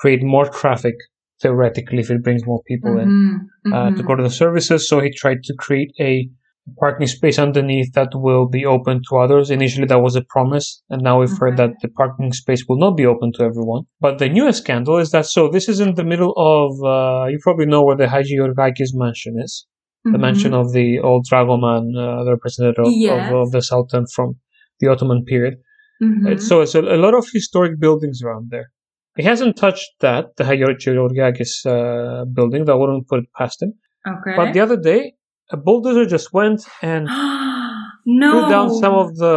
create 0.01 0.23
more 0.23 0.47
traffic 0.61 0.95
theoretically 1.43 1.99
if 1.99 2.11
it 2.11 2.23
brings 2.23 2.47
more 2.47 2.63
people 2.67 2.97
in 2.99 3.09
Mhm. 3.09 3.73
uh, 3.73 3.91
to 3.97 4.03
Mhm. 4.03 4.07
go 4.07 4.15
to 4.17 4.23
the 4.23 4.31
services. 4.45 4.89
So 4.89 5.01
he 5.01 5.11
tried 5.11 5.43
to 5.45 5.55
create 5.65 5.93
a 6.01 6.29
parking 6.79 7.07
space 7.07 7.39
underneath 7.39 7.93
that 7.95 8.09
will 8.15 8.47
be 8.49 8.65
open 8.65 9.01
to 9.09 9.17
others. 9.19 9.51
Initially, 9.51 9.87
that 9.87 10.01
was 10.01 10.17
a 10.17 10.23
promise, 10.23 10.83
and 10.91 11.03
now 11.03 11.21
we've 11.21 11.37
heard 11.39 11.57
that 11.59 11.73
the 11.83 11.89
parking 11.89 12.33
space 12.33 12.65
will 12.69 12.79
not 12.79 12.97
be 12.97 13.07
open 13.07 13.33
to 13.35 13.43
everyone. 13.45 13.83
But 14.01 14.19
the 14.19 14.29
newest 14.29 14.63
scandal 14.63 14.97
is 14.99 15.11
that 15.11 15.27
so 15.27 15.49
this 15.49 15.69
is 15.69 15.81
in 15.81 15.95
the 15.95 16.05
middle 16.05 16.33
of 16.37 16.71
uh, 16.85 17.27
you 17.29 17.39
probably 17.43 17.67
know 17.67 17.83
where 17.85 17.97
the 17.97 18.09
Haji 18.09 18.37
Yorgakis 18.39 18.91
mansion 18.95 19.35
is, 19.47 19.67
the 20.05 20.11
Mhm. 20.19 20.21
mansion 20.21 20.55
of 20.55 20.73
the 20.73 21.01
old 21.01 21.27
Dragoman, 21.31 21.85
uh, 21.97 22.25
the 22.25 22.33
representative 22.33 22.87
of, 22.87 22.93
Yes. 22.93 23.31
of, 23.31 23.37
of 23.43 23.51
the 23.53 23.63
Sultan 23.63 24.05
from 24.15 24.37
the 24.81 24.89
Ottoman 24.89 25.25
period. 25.25 25.55
Mhm. 26.03 26.27
It's- 26.33 26.47
So 26.49 26.61
it's 26.63 26.75
a, 26.75 26.81
a 26.81 27.01
lot 27.07 27.15
of 27.15 27.25
historic 27.33 27.79
buildings 27.79 28.21
around 28.25 28.51
there. 28.51 28.69
He 29.17 29.23
hasn't 29.23 29.57
touched 29.57 29.91
that, 30.01 30.25
the 30.39 30.45
Haji 30.45 30.65
Yorgakis 30.99 31.53
uh, 31.67 32.25
building. 32.39 32.65
That 32.65 32.73
I 32.73 32.77
wouldn't 32.77 33.07
put 33.07 33.21
it 33.23 33.29
past 33.39 33.63
him. 33.63 33.73
Okay. 34.15 34.35
But 34.39 34.53
the 34.55 34.61
other 34.61 34.77
day, 34.93 35.13
a 35.55 35.57
bulldozer 35.67 36.07
just 36.17 36.29
went 36.39 36.61
and 36.83 37.05
no. 38.21 38.31
threw 38.31 38.49
down 38.55 38.69
some 38.83 38.95
of 39.03 39.09
the 39.23 39.35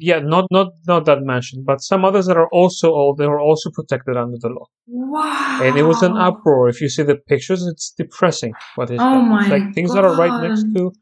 yeah, 0.00 0.20
not 0.34 0.44
not 0.58 0.68
not 0.86 1.02
that 1.06 1.20
mansion, 1.32 1.64
but 1.70 1.78
some 1.90 2.04
others 2.08 2.26
that 2.28 2.36
are 2.42 2.50
also 2.60 2.88
old. 3.00 3.18
They 3.18 3.26
were 3.34 3.40
also 3.48 3.68
protected 3.78 4.16
under 4.16 4.38
the 4.44 4.48
law. 4.56 4.66
Wow. 4.86 5.58
And 5.64 5.76
it 5.76 5.82
was 5.82 6.00
an 6.08 6.14
uproar. 6.28 6.68
If 6.68 6.80
you 6.80 6.88
see 6.88 7.02
the 7.02 7.16
pictures, 7.16 7.62
it's 7.66 7.86
depressing. 8.02 8.52
What 8.76 8.90
is 8.94 9.00
Oh 9.02 9.10
that? 9.12 9.22
my 9.34 9.44
like 9.54 9.74
things 9.74 9.92
that 9.94 10.04
are 10.04 10.14
right 10.24 10.36
next 10.46 10.64
to. 10.76 10.92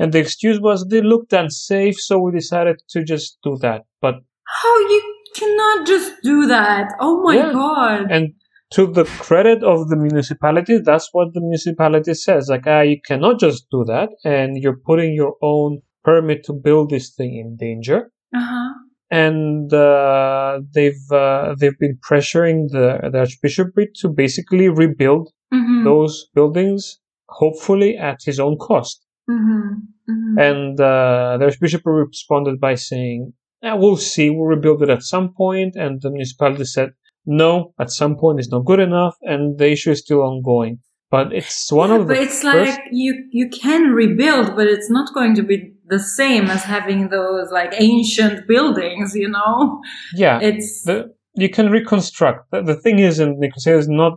And 0.00 0.12
the 0.14 0.20
excuse 0.20 0.58
was 0.68 0.86
they 0.86 1.02
looked 1.02 1.32
unsafe, 1.34 1.96
so 2.08 2.18
we 2.20 2.30
decided 2.32 2.76
to 2.92 3.04
just 3.04 3.36
do 3.44 3.52
that. 3.66 3.80
But 4.00 4.14
How 4.62 4.74
you 4.92 5.00
cannot 5.40 5.86
just 5.86 6.10
do 6.22 6.46
that? 6.46 6.86
Oh 7.00 7.14
my 7.26 7.34
Yeah. 7.40 7.52
god. 7.52 8.10
and 8.10 8.24
to 8.70 8.86
the 8.86 9.04
credit 9.04 9.62
of 9.62 9.88
the 9.88 9.96
municipality, 9.96 10.78
that's 10.78 11.08
what 11.12 11.32
the 11.34 11.40
municipality 11.40 12.14
says. 12.14 12.48
Like, 12.48 12.66
ah, 12.66 12.80
you 12.80 13.00
cannot 13.00 13.40
just 13.40 13.66
do 13.70 13.84
that, 13.86 14.10
and 14.24 14.56
you're 14.56 14.80
putting 14.84 15.14
your 15.14 15.36
own 15.42 15.80
permit 16.04 16.44
to 16.44 16.52
build 16.52 16.90
this 16.90 17.10
thing 17.10 17.36
in 17.36 17.56
danger. 17.56 18.10
Uh-huh. 18.34 18.74
And 19.10 19.72
uh, 19.72 20.60
they've 20.74 21.10
uh, 21.10 21.54
they've 21.58 21.78
been 21.78 21.98
pressuring 22.06 22.68
the, 22.68 23.08
the 23.10 23.18
archbishopric 23.20 23.94
to 24.00 24.08
basically 24.08 24.68
rebuild 24.68 25.30
Mm-hmm. 25.52 25.84
those 25.84 26.28
buildings, 26.34 27.00
hopefully 27.26 27.96
at 27.96 28.18
his 28.22 28.38
own 28.38 28.58
cost. 28.58 29.02
Mm-hmm. 29.30 29.68
Mm-hmm. 30.10 30.38
And 30.38 30.78
uh, 30.78 31.38
the 31.38 31.46
archbishop 31.46 31.80
responded 31.86 32.60
by 32.60 32.74
saying, 32.74 33.32
"Ah, 33.62 33.76
"We'll 33.76 33.96
see. 33.96 34.28
We'll 34.28 34.44
rebuild 34.44 34.82
it 34.82 34.90
at 34.90 35.02
some 35.02 35.32
point." 35.32 35.74
And 35.74 36.02
the 36.02 36.10
municipality 36.10 36.64
said, 36.64 36.90
"No, 37.28 37.72
at 37.78 37.90
some 38.00 38.16
point 38.16 38.38
it's 38.40 38.50
not 38.50 38.64
good 38.64 38.80
enough, 38.80 39.14
and 39.22 39.58
the 39.58 39.68
issue 39.70 39.90
is 39.92 40.00
still 40.00 40.22
ongoing." 40.22 40.78
But 41.10 41.32
it's 41.32 41.70
one 41.72 41.90
Yeah, 41.90 41.96
of 41.98 42.02
the 42.08 42.14
but 42.14 42.22
it's 42.26 42.42
first. 42.42 42.70
like 42.78 42.80
you 42.90 43.10
you 43.30 43.48
can 43.62 43.82
rebuild, 44.02 44.56
but 44.56 44.66
it's 44.74 44.90
not 44.90 45.14
going 45.14 45.34
to 45.36 45.42
be 45.42 45.56
the 45.94 45.98
same 45.98 46.44
as 46.54 46.62
having 46.64 47.08
those 47.08 47.50
like 47.58 47.72
ancient 47.78 48.46
buildings. 48.52 49.14
You 49.14 49.28
know, 49.36 49.80
yeah, 50.14 50.38
it's 50.48 50.82
the, 50.84 50.96
you 51.42 51.48
can 51.48 51.70
reconstruct. 51.70 52.50
The, 52.50 52.62
the 52.62 52.74
thing 52.84 52.98
is, 52.98 53.20
in 53.20 53.38
Nicosia 53.40 53.76
is 53.78 53.88
not 53.88 54.14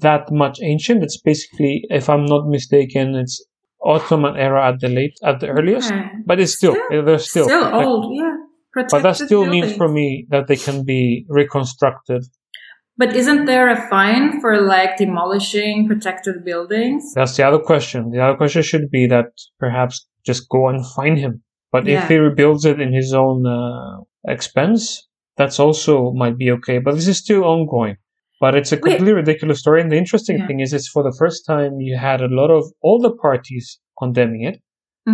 that 0.00 0.30
much 0.30 0.58
ancient. 0.62 1.02
It's 1.02 1.20
basically, 1.20 1.84
if 1.90 2.08
I'm 2.08 2.24
not 2.26 2.48
mistaken, 2.48 3.14
it's 3.14 3.44
Ottoman 3.84 4.36
era 4.36 4.60
at 4.68 4.80
the 4.80 4.88
late, 4.88 5.16
at 5.22 5.38
the 5.40 5.48
earliest. 5.48 5.92
But 6.26 6.40
it's 6.40 6.54
still, 6.54 6.74
Still- 6.88 7.04
they're 7.04 7.18
still, 7.18 7.44
still, 7.46 7.62
like, 7.62 7.86
old. 7.86 8.04
Yeah, 8.16 8.34
But 8.74 8.88
that 8.90 8.90
Protected 8.90 9.26
still 9.28 9.46
means 9.46 9.72
for 9.80 9.88
me 9.88 10.26
that 10.30 10.46
they 10.48 10.56
can 10.56 10.84
be 10.84 11.24
reconstructed. 11.28 12.22
But 12.98 13.14
isn't 13.16 13.44
there 13.44 13.68
a 13.70 13.88
fine 13.88 14.40
for 14.40 14.60
like 14.60 14.96
demolishing 14.96 15.86
protected 15.86 16.44
buildings? 16.44 17.14
That's 17.14 17.36
the 17.36 17.46
other 17.46 17.60
question. 17.60 18.10
The 18.10 18.20
other 18.20 18.36
question 18.36 18.62
should 18.62 18.90
be 18.90 19.06
that 19.06 19.26
perhaps 19.60 20.06
just 20.26 20.48
go 20.48 20.68
and 20.68 20.84
find 20.96 21.16
him. 21.16 21.42
But 21.70 21.86
Yeah. 21.86 22.02
if 22.02 22.08
he 22.08 22.16
rebuilds 22.16 22.64
it 22.64 22.80
in 22.80 22.92
his 22.92 23.14
own 23.14 23.46
uh, 23.46 23.98
expense, 24.26 25.06
that's 25.36 25.60
also 25.60 26.12
might 26.12 26.36
be 26.36 26.50
okay. 26.50 26.78
But 26.78 26.94
this 26.96 27.06
is 27.06 27.18
still 27.18 27.44
ongoing. 27.44 27.96
But 28.40 28.54
it's 28.56 28.72
a 28.72 28.76
Wait. 28.76 28.82
completely 28.82 29.12
ridiculous 29.12 29.60
story. 29.60 29.80
And 29.80 29.90
the 29.92 29.96
interesting 29.96 30.38
Yeah. 30.38 30.46
thing 30.48 30.60
is, 30.60 30.72
it's 30.72 30.88
for 30.88 31.02
the 31.02 31.14
first 31.18 31.46
time 31.46 31.80
you 31.80 31.96
had 31.96 32.20
a 32.20 32.28
lot 32.40 32.50
of 32.50 32.64
all 32.82 32.98
the 33.00 33.14
parties 33.26 33.78
condemning 34.02 34.42
it 34.42 34.60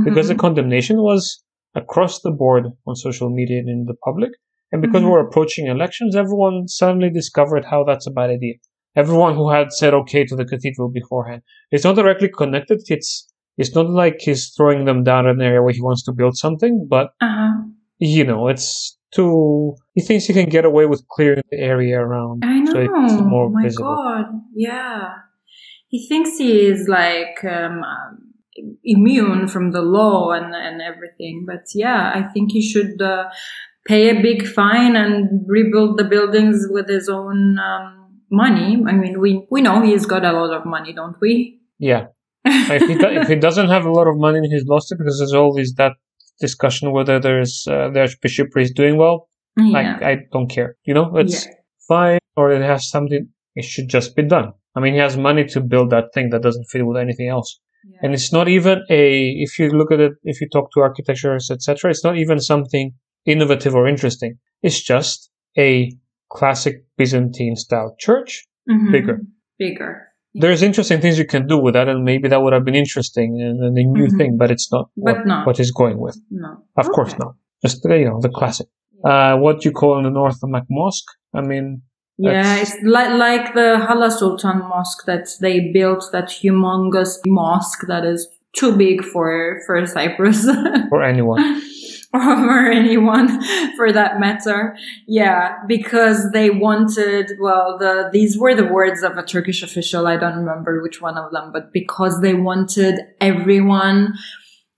because 0.05 0.29
the 0.29 0.35
Mhm. 0.35 0.39
condemnation 0.47 0.97
was 1.03 1.43
across 1.75 2.21
the 2.23 2.31
board 2.31 2.65
on 2.87 2.95
social 2.97 3.29
media 3.31 3.59
and 3.59 3.69
in 3.69 3.85
the 3.87 3.95
public. 4.05 4.33
And 4.75 4.83
because 4.83 5.03
Mhm. 5.03 5.11
we're 5.11 5.21
approaching 5.29 5.69
elections, 5.69 6.17
everyone 6.17 6.67
suddenly 6.67 7.09
discovered 7.09 7.65
how 7.65 7.85
that's 7.85 8.09
a 8.09 8.11
bad 8.11 8.31
idea. 8.31 8.55
Everyone 8.97 9.35
who 9.37 9.49
had 9.51 9.73
said 9.73 9.95
okay 9.95 10.25
to 10.25 10.35
the 10.35 10.45
cathedral 10.45 10.89
beforehand. 10.91 11.43
It's 11.71 11.85
not 11.85 11.95
directly 11.95 12.29
connected. 12.29 12.81
It's 12.89 13.11
it's 13.57 13.73
not 13.79 13.89
like 13.89 14.17
he's 14.19 14.53
throwing 14.57 14.85
them 14.85 15.05
down 15.05 15.29
an 15.29 15.41
area 15.41 15.63
where 15.63 15.73
he 15.73 15.81
wants 15.81 16.03
to 16.07 16.13
build 16.13 16.37
something, 16.37 16.75
but 16.91 17.07
uh-huh. 17.21 17.53
you 18.01 18.25
know, 18.25 18.49
it's 18.49 18.99
too. 19.15 19.75
He 19.95 20.01
thinks 20.03 20.25
he 20.27 20.33
can 20.35 20.49
get 20.49 20.65
away 20.65 20.87
with 20.87 21.07
clearing 21.15 21.45
the 21.53 21.59
area 21.59 22.01
around, 22.01 22.43
I 22.45 22.59
know. 22.59 22.73
so 22.73 22.81
it's 23.05 23.21
more 23.35 23.47
oh 23.47 23.51
my 23.51 23.63
visible. 23.63 23.95
god. 23.95 24.25
Yeah. 24.57 25.13
He 25.87 26.09
thinks 26.09 26.37
he 26.37 26.67
is 26.67 26.89
like 26.89 27.37
um, 27.45 27.85
um, 27.85 28.35
immune 28.83 29.47
from 29.47 29.71
the 29.71 29.83
law 29.83 30.33
and, 30.33 30.53
and 30.53 30.83
everything. 30.83 31.45
But 31.47 31.63
yeah, 31.75 32.11
I 32.13 32.23
think 32.33 32.51
he 32.51 32.61
should 32.61 33.01
uh, 33.01 33.27
pay 33.87 34.11
a 34.11 34.21
big 34.23 34.47
fine 34.47 34.97
and 34.97 35.45
rebuild 35.47 35.99
the 35.99 36.05
buildings 36.05 36.67
with 36.71 36.89
his 36.89 37.09
own 37.09 37.59
um, 37.59 38.21
money. 38.31 38.83
I 38.87 38.93
mean, 38.93 39.21
we, 39.21 39.47
we 39.51 39.61
know 39.63 39.83
he's 39.83 40.07
got 40.07 40.25
a 40.25 40.33
lot 40.33 40.53
of 40.59 40.65
money, 40.67 40.93
don't 40.93 41.17
we? 41.21 41.61
Yeah, 41.79 42.07
if 42.45 42.83
he 42.89 42.95
do, 42.95 43.09
if 43.09 43.29
he 43.29 43.37
doesn't 43.37 43.69
have 43.69 43.85
a 43.85 43.91
lot 43.93 44.07
of 44.07 44.17
money, 44.17 44.41
he's 44.49 44.65
lost 44.67 44.93
it 44.93 44.99
because 44.99 45.19
there's 45.19 45.35
always 45.35 45.75
that 45.75 45.93
discussion 46.41 46.93
whether 46.93 47.19
there's 47.21 47.67
uh, 47.69 47.91
the 47.91 48.01
archbishopry 48.01 48.63
is 48.63 48.71
doing 48.73 48.97
well. 48.97 49.29
yeah. 49.57 49.97
Like 49.97 50.03
I 50.03 50.17
don't 50.33 50.49
care, 50.49 50.77
you 50.85 50.95
know, 50.95 51.17
it's 51.17 51.47
Yeah. 51.47 51.53
fine 51.89 52.19
or 52.37 52.53
it 52.53 52.63
has 52.63 52.89
something. 52.89 53.29
It 53.55 53.65
should 53.65 53.89
just 53.89 54.17
be 54.17 54.23
done. 54.23 54.53
I 54.75 54.81
mean, 54.81 54.95
he 54.95 54.99
has 54.99 55.17
money 55.17 55.45
to 55.47 55.61
build 55.61 55.91
that 55.91 56.07
thing 56.15 56.31
that 56.31 56.43
doesn't 56.43 56.65
fit 56.73 56.85
with 56.87 56.97
anything 56.97 57.29
else, 57.29 57.61
Yeah. 57.89 57.99
and 58.03 58.15
it's 58.15 58.33
not 58.33 58.49
even 58.49 58.83
a. 58.91 59.31
If 59.47 59.59
you 59.59 59.71
look 59.71 59.93
at 59.93 60.01
it, 60.01 60.13
if 60.25 60.41
you 60.41 60.49
talk 60.49 60.73
to 60.73 60.81
architectures, 60.81 61.51
etc., 61.51 61.91
it's 61.91 62.03
not 62.05 62.17
even 62.19 62.41
something 62.41 62.95
innovative 63.27 63.75
or 63.75 63.87
interesting. 63.89 64.39
It's 64.63 64.81
just 64.83 65.31
a 65.59 65.93
classic 66.31 66.85
Byzantine 66.97 67.57
style 67.57 67.95
church. 67.99 68.47
Mhm. 68.69 68.93
bigger. 68.93 69.21
Bigger. 69.59 70.09
There's 70.35 70.63
interesting 70.63 71.01
things 71.01 71.19
you 71.19 71.27
can 71.27 71.47
do 71.47 71.59
with 71.59 71.75
that, 71.75 71.87
and 71.89 72.03
maybe 72.05 72.29
that 72.29 72.43
would 72.43 72.53
have 72.55 72.65
been 72.65 72.75
interesting 72.75 73.41
and, 73.41 73.63
and 73.63 73.77
a 73.79 73.83
new 73.85 74.07
Mhm. 74.09 74.17
thing, 74.19 74.37
but 74.39 74.51
it's 74.51 74.73
not 74.73 74.89
But 74.97 75.17
what, 75.19 75.27
not. 75.27 75.47
what 75.47 75.57
he's 75.59 75.71
going 75.71 75.99
with. 76.01 76.17
No. 76.31 76.51
Of 76.77 76.89
course 76.97 77.15
not. 77.19 77.35
Just 77.63 77.85
you 77.85 78.07
know 78.09 78.21
the 78.21 78.31
classic. 78.31 78.67
Uh, 79.05 79.37
what 79.37 79.65
you 79.65 79.71
call 79.71 79.99
in 79.99 80.05
the 80.05 80.11
north 80.11 80.41
the 80.41 80.49
Mac 80.49 80.65
Mosque. 80.71 81.11
I 81.35 81.43
mean, 81.43 81.83
Yeah, 82.17 82.57
it's 82.63 82.75
like 82.83 83.13
like 83.27 83.55
the 83.55 83.79
Hala 83.87 84.11
Sultan 84.11 84.59
Mosque 84.73 85.05
that 85.07 85.27
they 85.41 85.71
built 85.73 86.05
that 86.13 86.29
humongous 86.41 87.13
mosque 87.27 87.83
that 87.89 88.05
is 88.05 88.21
too 88.59 88.73
big 88.77 89.05
for 89.13 89.61
for 89.67 89.75
Cyprus 89.87 90.41
for 90.91 91.03
anyone. 91.03 91.43
or 92.55 92.71
anyone 92.71 93.43
for 93.77 93.93
that 93.93 94.21
matter. 94.21 94.77
Yeah, 95.09 95.57
because 95.67 96.31
they 96.31 96.51
wanted 96.51 97.33
well 97.41 97.77
the 97.79 98.09
these 98.13 98.39
were 98.39 98.55
the 98.55 98.67
words 98.67 99.03
of 99.03 99.17
a 99.17 99.25
Turkish 99.25 99.63
official. 99.63 100.07
I 100.07 100.17
don't 100.17 100.37
remember 100.37 100.81
which 100.81 101.03
one 101.03 101.19
of 101.19 101.33
them, 101.33 101.51
but 101.53 101.73
because 101.73 102.21
they 102.21 102.35
wanted 102.35 103.01
everyone 103.21 104.15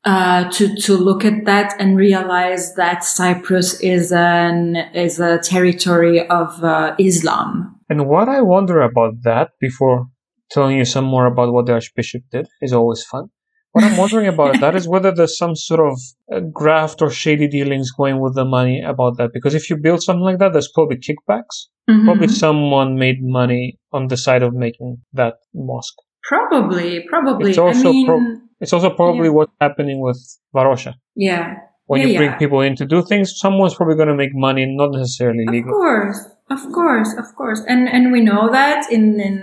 uh, 0.05 0.49
to 0.53 0.75
to 0.77 0.97
look 0.97 1.25
at 1.25 1.45
that 1.45 1.75
and 1.79 1.99
realize 1.99 2.75
that 2.77 3.05
Cyprus 3.05 3.81
is 3.81 4.13
an 4.13 4.77
is 4.95 5.21
a 5.21 5.39
territory 5.39 6.27
of 6.29 6.65
uh, 6.65 6.95
Islam. 6.99 7.79
And 7.89 8.09
what 8.09 8.29
I 8.29 8.41
wonder 8.41 8.81
about 8.81 9.23
that, 9.25 9.51
before 9.61 10.07
telling 10.51 10.79
you 10.79 10.85
some 10.85 11.05
more 11.05 11.27
about 11.27 11.53
what 11.53 11.67
the 11.67 11.75
Archbishop 11.75 12.23
did, 12.31 12.49
is 12.63 12.73
always 12.73 13.05
fun. 13.05 13.29
What 13.77 13.85
I'm 13.85 13.97
wondering 14.03 14.27
about 14.35 14.59
that 14.61 14.75
is 14.81 14.89
whether 14.89 15.11
there's 15.13 15.37
some 15.37 15.55
sort 15.69 15.81
of 15.91 15.95
uh, 16.35 16.41
graft 16.61 17.03
or 17.05 17.11
shady 17.11 17.47
dealings 17.57 17.91
going 18.01 18.21
with 18.25 18.35
the 18.35 18.45
money 18.59 18.77
about 18.93 19.19
that. 19.19 19.31
Because 19.37 19.55
if 19.55 19.69
you 19.69 19.77
build 19.77 20.01
something 20.03 20.25
like 20.31 20.39
that, 20.43 20.53
there's 20.55 20.71
probably 20.77 20.97
kickbacks. 21.07 21.57
Mhm. 21.91 22.05
Probably 22.07 22.29
someone 22.29 22.97
made 22.99 23.19
money 23.41 23.65
on 23.93 24.09
the 24.09 24.17
side 24.17 24.43
of 24.47 24.55
making 24.55 24.91
that 25.21 25.35
mosque. 25.55 25.99
Probably, 26.31 27.05
probably. 27.09 27.51
It's 27.51 27.59
also 27.59 27.89
I 27.91 27.93
mean, 27.93 28.07
pro- 28.07 28.37
It's 28.63 28.73
also 28.73 28.91
probably 28.91 29.29
Yeah. 29.29 29.37
what's 29.39 29.53
happening 29.61 30.01
with 30.01 30.19
Varosha. 30.55 30.93
yeah, 31.15 31.45
When 31.87 32.01
Yeah, 32.01 32.07
you 32.09 32.17
bring 32.19 32.31
yeah. 32.33 32.39
people 32.45 32.61
in 32.67 32.75
to 32.77 32.87
do 32.95 32.99
things, 33.11 33.27
someone's 33.45 33.75
probably 33.79 33.95
going 34.01 34.09
to 34.09 34.15
make 34.25 34.35
money, 34.35 34.65
not 34.83 34.91
necessarily 34.93 35.45
legal. 35.57 35.71
of 35.71 35.77
course, 35.83 36.19
of 36.57 36.63
course, 36.79 37.11
of 37.23 37.29
course, 37.41 37.61
and 37.73 37.83
and 37.95 38.05
we 38.15 38.21
know 38.31 38.43
that 38.59 38.81
in 38.97 39.05
in 39.29 39.35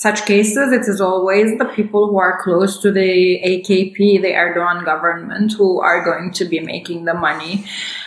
such 0.00 0.26
cases, 0.26 0.72
it 0.72 0.82
is 0.82 1.00
always 1.00 1.58
the 1.58 1.64
people 1.64 2.08
who 2.08 2.18
are 2.18 2.40
close 2.42 2.78
to 2.78 2.92
the 2.92 3.40
AKP, 3.44 4.22
the 4.22 4.32
Erdogan 4.32 4.84
government, 4.84 5.52
who 5.52 5.80
are 5.80 6.04
going 6.04 6.32
to 6.32 6.44
be 6.44 6.60
making 6.60 7.04
the 7.04 7.14
money 7.14 7.64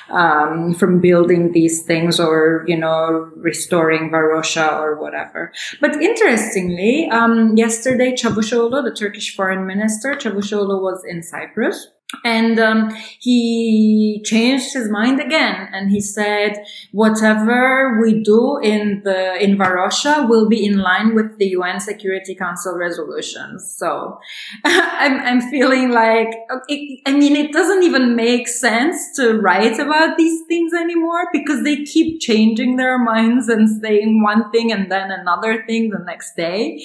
um, 0.10 0.74
from 0.74 1.00
building 1.00 1.52
these 1.52 1.84
things 1.84 2.20
or, 2.20 2.64
you 2.68 2.78
know, 2.78 3.30
restoring 3.36 4.10
Varosha 4.10 4.80
or 4.80 5.00
whatever. 5.02 5.52
But 5.80 6.02
interestingly, 6.02 7.10
um, 7.12 7.56
yesterday, 7.58 8.16
Çavuşoğlu, 8.16 8.84
the 8.84 8.94
Turkish 8.94 9.36
foreign 9.36 9.66
minister, 9.66 10.20
Çavuşoğlu 10.20 10.82
was 10.82 11.04
in 11.06 11.22
Cyprus. 11.22 11.88
And 12.24 12.60
um, 12.60 12.90
he 13.20 14.22
changed 14.26 14.74
his 14.74 14.90
mind 14.90 15.20
again, 15.20 15.70
and 15.74 15.90
he 15.90 16.02
said, 16.02 16.64
"Whatever 16.92 18.00
we 18.02 18.22
do 18.22 18.60
in 18.60 19.02
the 19.04 19.42
in 19.42 19.58
Varosha 19.58 20.28
will 20.28 20.48
be 20.48 20.66
in 20.66 20.78
line 20.78 21.16
with 21.16 21.38
the 21.38 21.48
UN 21.58 21.80
Security 21.80 22.36
Council 22.36 22.78
resolutions." 22.78 23.74
So, 23.78 24.20
I'm 24.66 25.20
I'm 25.20 25.42
feeling 25.50 25.92
like 25.92 26.30
it, 26.68 27.02
I 27.06 27.14
mean 27.14 27.36
it 27.36 27.54
doesn't 27.54 27.84
even 27.84 28.16
make 28.16 28.48
sense 28.48 29.16
to 29.16 29.40
write 29.40 29.80
about 29.80 30.18
these 30.18 30.42
things 30.48 30.74
anymore 30.74 31.28
because 31.32 31.64
they 31.64 31.84
keep 31.84 32.22
changing 32.22 32.76
their 32.76 33.00
minds 33.00 33.48
and 33.48 33.70
saying 33.82 34.22
one 34.22 34.52
thing 34.52 34.72
and 34.72 34.92
then 34.92 35.12
another 35.12 35.64
thing 35.66 35.90
the 35.90 36.04
next 36.06 36.36
day. 36.36 36.84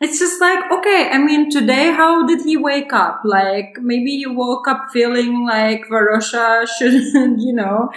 It's 0.00 0.20
just 0.20 0.40
like, 0.40 0.60
okay, 0.70 1.10
I 1.10 1.18
mean, 1.18 1.50
today, 1.50 1.90
how 1.90 2.24
did 2.24 2.42
he 2.42 2.56
wake 2.56 2.92
up? 2.92 3.22
Like, 3.24 3.78
maybe 3.80 4.18
he 4.18 4.26
woke 4.26 4.68
up 4.68 4.90
feeling 4.92 5.44
like 5.44 5.86
Varosha 5.90 6.68
shouldn't 6.78 7.40
you 7.40 7.52
know, 7.52 7.90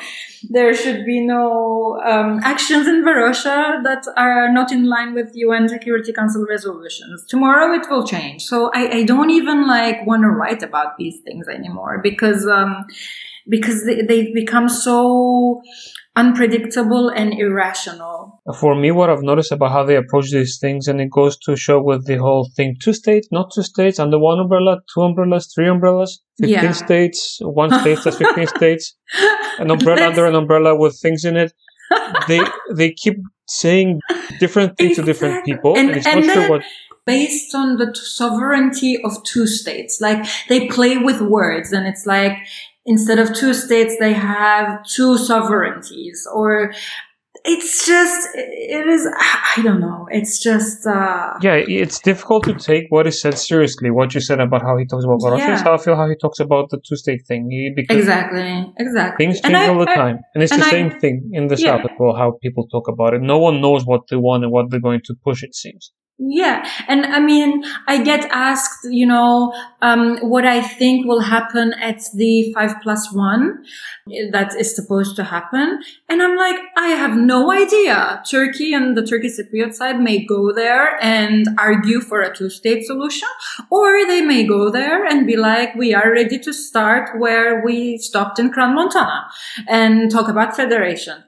there 0.49 0.73
should 0.73 1.05
be 1.05 1.19
no 1.21 2.01
um, 2.03 2.39
actions 2.43 2.87
in 2.87 3.03
Varosha 3.03 3.83
that 3.83 4.03
are 4.17 4.51
not 4.51 4.71
in 4.71 4.87
line 4.89 5.13
with 5.13 5.29
UN 5.35 5.69
Security 5.69 6.11
Council 6.11 6.43
resolutions. 6.49 7.23
Tomorrow 7.27 7.71
it 7.73 7.87
will 7.87 8.05
change. 8.05 8.45
So 8.45 8.71
I, 8.73 8.97
I 8.97 9.03
don't 9.03 9.29
even 9.29 9.67
like 9.67 10.03
want 10.07 10.23
to 10.23 10.29
write 10.29 10.63
about 10.63 10.97
these 10.97 11.19
things 11.19 11.47
anymore 11.47 11.99
because, 12.01 12.47
um, 12.47 12.87
because 13.49 13.85
they, 13.85 14.01
they've 14.01 14.33
become 14.33 14.69
so 14.69 15.61
unpredictable 16.15 17.09
and 17.09 17.33
irrational. 17.33 18.41
For 18.59 18.75
me, 18.75 18.91
what 18.91 19.09
I've 19.09 19.21
noticed 19.21 19.51
about 19.51 19.71
how 19.71 19.83
they 19.83 19.95
approach 19.95 20.31
these 20.31 20.57
things, 20.59 20.87
and 20.87 20.99
it 20.99 21.09
goes 21.09 21.37
to 21.39 21.55
show 21.55 21.81
with 21.81 22.05
the 22.05 22.17
whole 22.17 22.49
thing 22.55 22.75
two 22.81 22.93
states, 22.93 23.27
not 23.31 23.51
two 23.53 23.63
states, 23.63 23.99
under 23.99 24.19
one 24.19 24.39
umbrella, 24.39 24.79
two 24.93 25.01
umbrellas, 25.01 25.51
three 25.53 25.67
umbrellas, 25.67 26.21
15 26.39 26.53
yeah. 26.53 26.71
states, 26.71 27.39
one 27.41 27.69
state 27.79 27.99
that's 28.03 28.17
15 28.17 28.47
states, 28.55 28.95
an 29.59 29.71
umbrella 29.71 30.07
under 30.07 30.25
an 30.25 30.35
umbrella 30.35 30.77
with 30.77 30.99
things 30.99 31.25
in 31.25 31.37
it. 31.37 31.53
They 32.27 32.39
they 32.73 32.91
keep 32.91 33.17
saying 33.47 33.99
different 34.39 34.77
things 34.77 34.91
exactly. 34.91 34.95
to 34.95 35.13
different 35.13 35.45
people, 35.45 35.75
and, 35.75 35.89
and 35.89 35.97
it's 35.97 36.07
and 36.07 36.25
not 36.25 36.33
sure 36.33 36.49
what 36.49 36.61
based 37.05 37.55
on 37.55 37.77
the 37.77 37.93
sovereignty 37.95 39.01
of 39.03 39.23
two 39.23 39.47
states. 39.47 39.99
Like 39.99 40.25
they 40.49 40.67
play 40.67 40.97
with 40.97 41.21
words 41.21 41.71
and 41.71 41.87
it's 41.87 42.05
like 42.05 42.37
instead 42.85 43.19
of 43.19 43.33
two 43.33 43.53
states, 43.53 43.95
they 43.99 44.13
have 44.13 44.83
two 44.85 45.17
sovereignties 45.17 46.27
or 46.33 46.73
it's 47.43 47.87
just 47.87 48.27
it 48.35 48.87
is 48.87 49.07
i 49.57 49.61
don't 49.63 49.79
know 49.79 50.05
it's 50.11 50.41
just 50.43 50.85
uh 50.85 51.33
yeah 51.41 51.55
it's 51.55 51.99
difficult 51.99 52.43
to 52.43 52.53
take 52.53 52.85
what 52.89 53.07
is 53.07 53.19
said 53.19 53.37
seriously 53.37 53.89
what 53.89 54.13
you 54.13 54.21
said 54.21 54.39
about 54.39 54.61
how 54.61 54.77
he 54.77 54.85
talks 54.85 55.03
about 55.03 55.19
Varosha 55.19 55.39
yeah. 55.39 55.55
is 55.55 55.61
how 55.61 55.73
i 55.73 55.77
feel 55.77 55.95
how 55.95 56.07
he 56.07 56.15
talks 56.15 56.39
about 56.39 56.69
the 56.69 56.79
two-state 56.87 57.21
thing 57.27 57.73
because 57.75 57.97
exactly 57.97 58.71
exactly 58.77 59.25
things 59.25 59.41
change 59.41 59.55
all 59.55 59.79
the 59.79 59.85
time 59.85 60.19
and 60.35 60.43
it's 60.43 60.51
and 60.51 60.61
the 60.61 60.65
I, 60.65 60.69
same 60.69 60.91
thing 60.99 61.31
in 61.33 61.47
the 61.47 61.55
yeah. 61.57 61.77
south 61.77 61.85
as 61.85 61.97
well 61.99 62.15
how 62.15 62.37
people 62.43 62.67
talk 62.67 62.87
about 62.87 63.13
it 63.13 63.21
no 63.21 63.39
one 63.39 63.59
knows 63.59 63.85
what 63.85 64.01
they 64.09 64.17
want 64.17 64.43
and 64.43 64.51
what 64.51 64.69
they're 64.69 64.79
going 64.79 65.01
to 65.05 65.15
push 65.23 65.41
it 65.41 65.55
seems 65.55 65.91
yeah. 66.23 66.69
And 66.87 67.03
I 67.03 67.19
mean, 67.19 67.63
I 67.87 68.03
get 68.03 68.25
asked, 68.31 68.85
you 68.89 69.07
know, 69.07 69.53
um, 69.81 70.17
what 70.17 70.45
I 70.45 70.61
think 70.61 71.07
will 71.07 71.21
happen 71.21 71.73
at 71.81 71.99
the 72.13 72.53
five 72.53 72.75
plus 72.83 73.11
one 73.11 73.65
that 74.31 74.55
is 74.55 74.75
supposed 74.75 75.15
to 75.15 75.23
happen. 75.23 75.81
And 76.09 76.21
I'm 76.21 76.37
like, 76.37 76.59
I 76.77 76.89
have 76.89 77.17
no 77.17 77.51
idea. 77.51 78.21
Turkey 78.29 78.71
and 78.71 78.95
the 78.95 79.03
Turkish 79.03 79.39
Cypriot 79.39 79.73
side 79.73 79.99
may 79.99 80.23
go 80.23 80.53
there 80.53 81.03
and 81.03 81.47
argue 81.57 82.01
for 82.01 82.21
a 82.21 82.35
two 82.35 82.51
state 82.51 82.85
solution, 82.85 83.29
or 83.71 84.05
they 84.05 84.21
may 84.21 84.45
go 84.45 84.69
there 84.69 85.03
and 85.03 85.25
be 85.25 85.37
like, 85.37 85.73
we 85.73 85.93
are 85.95 86.11
ready 86.11 86.37
to 86.37 86.53
start 86.53 87.19
where 87.19 87.63
we 87.65 87.97
stopped 87.97 88.37
in 88.37 88.51
Crans-Montana 88.51 89.27
and 89.67 90.11
talk 90.11 90.27
about 90.27 90.55
federation 90.55 91.23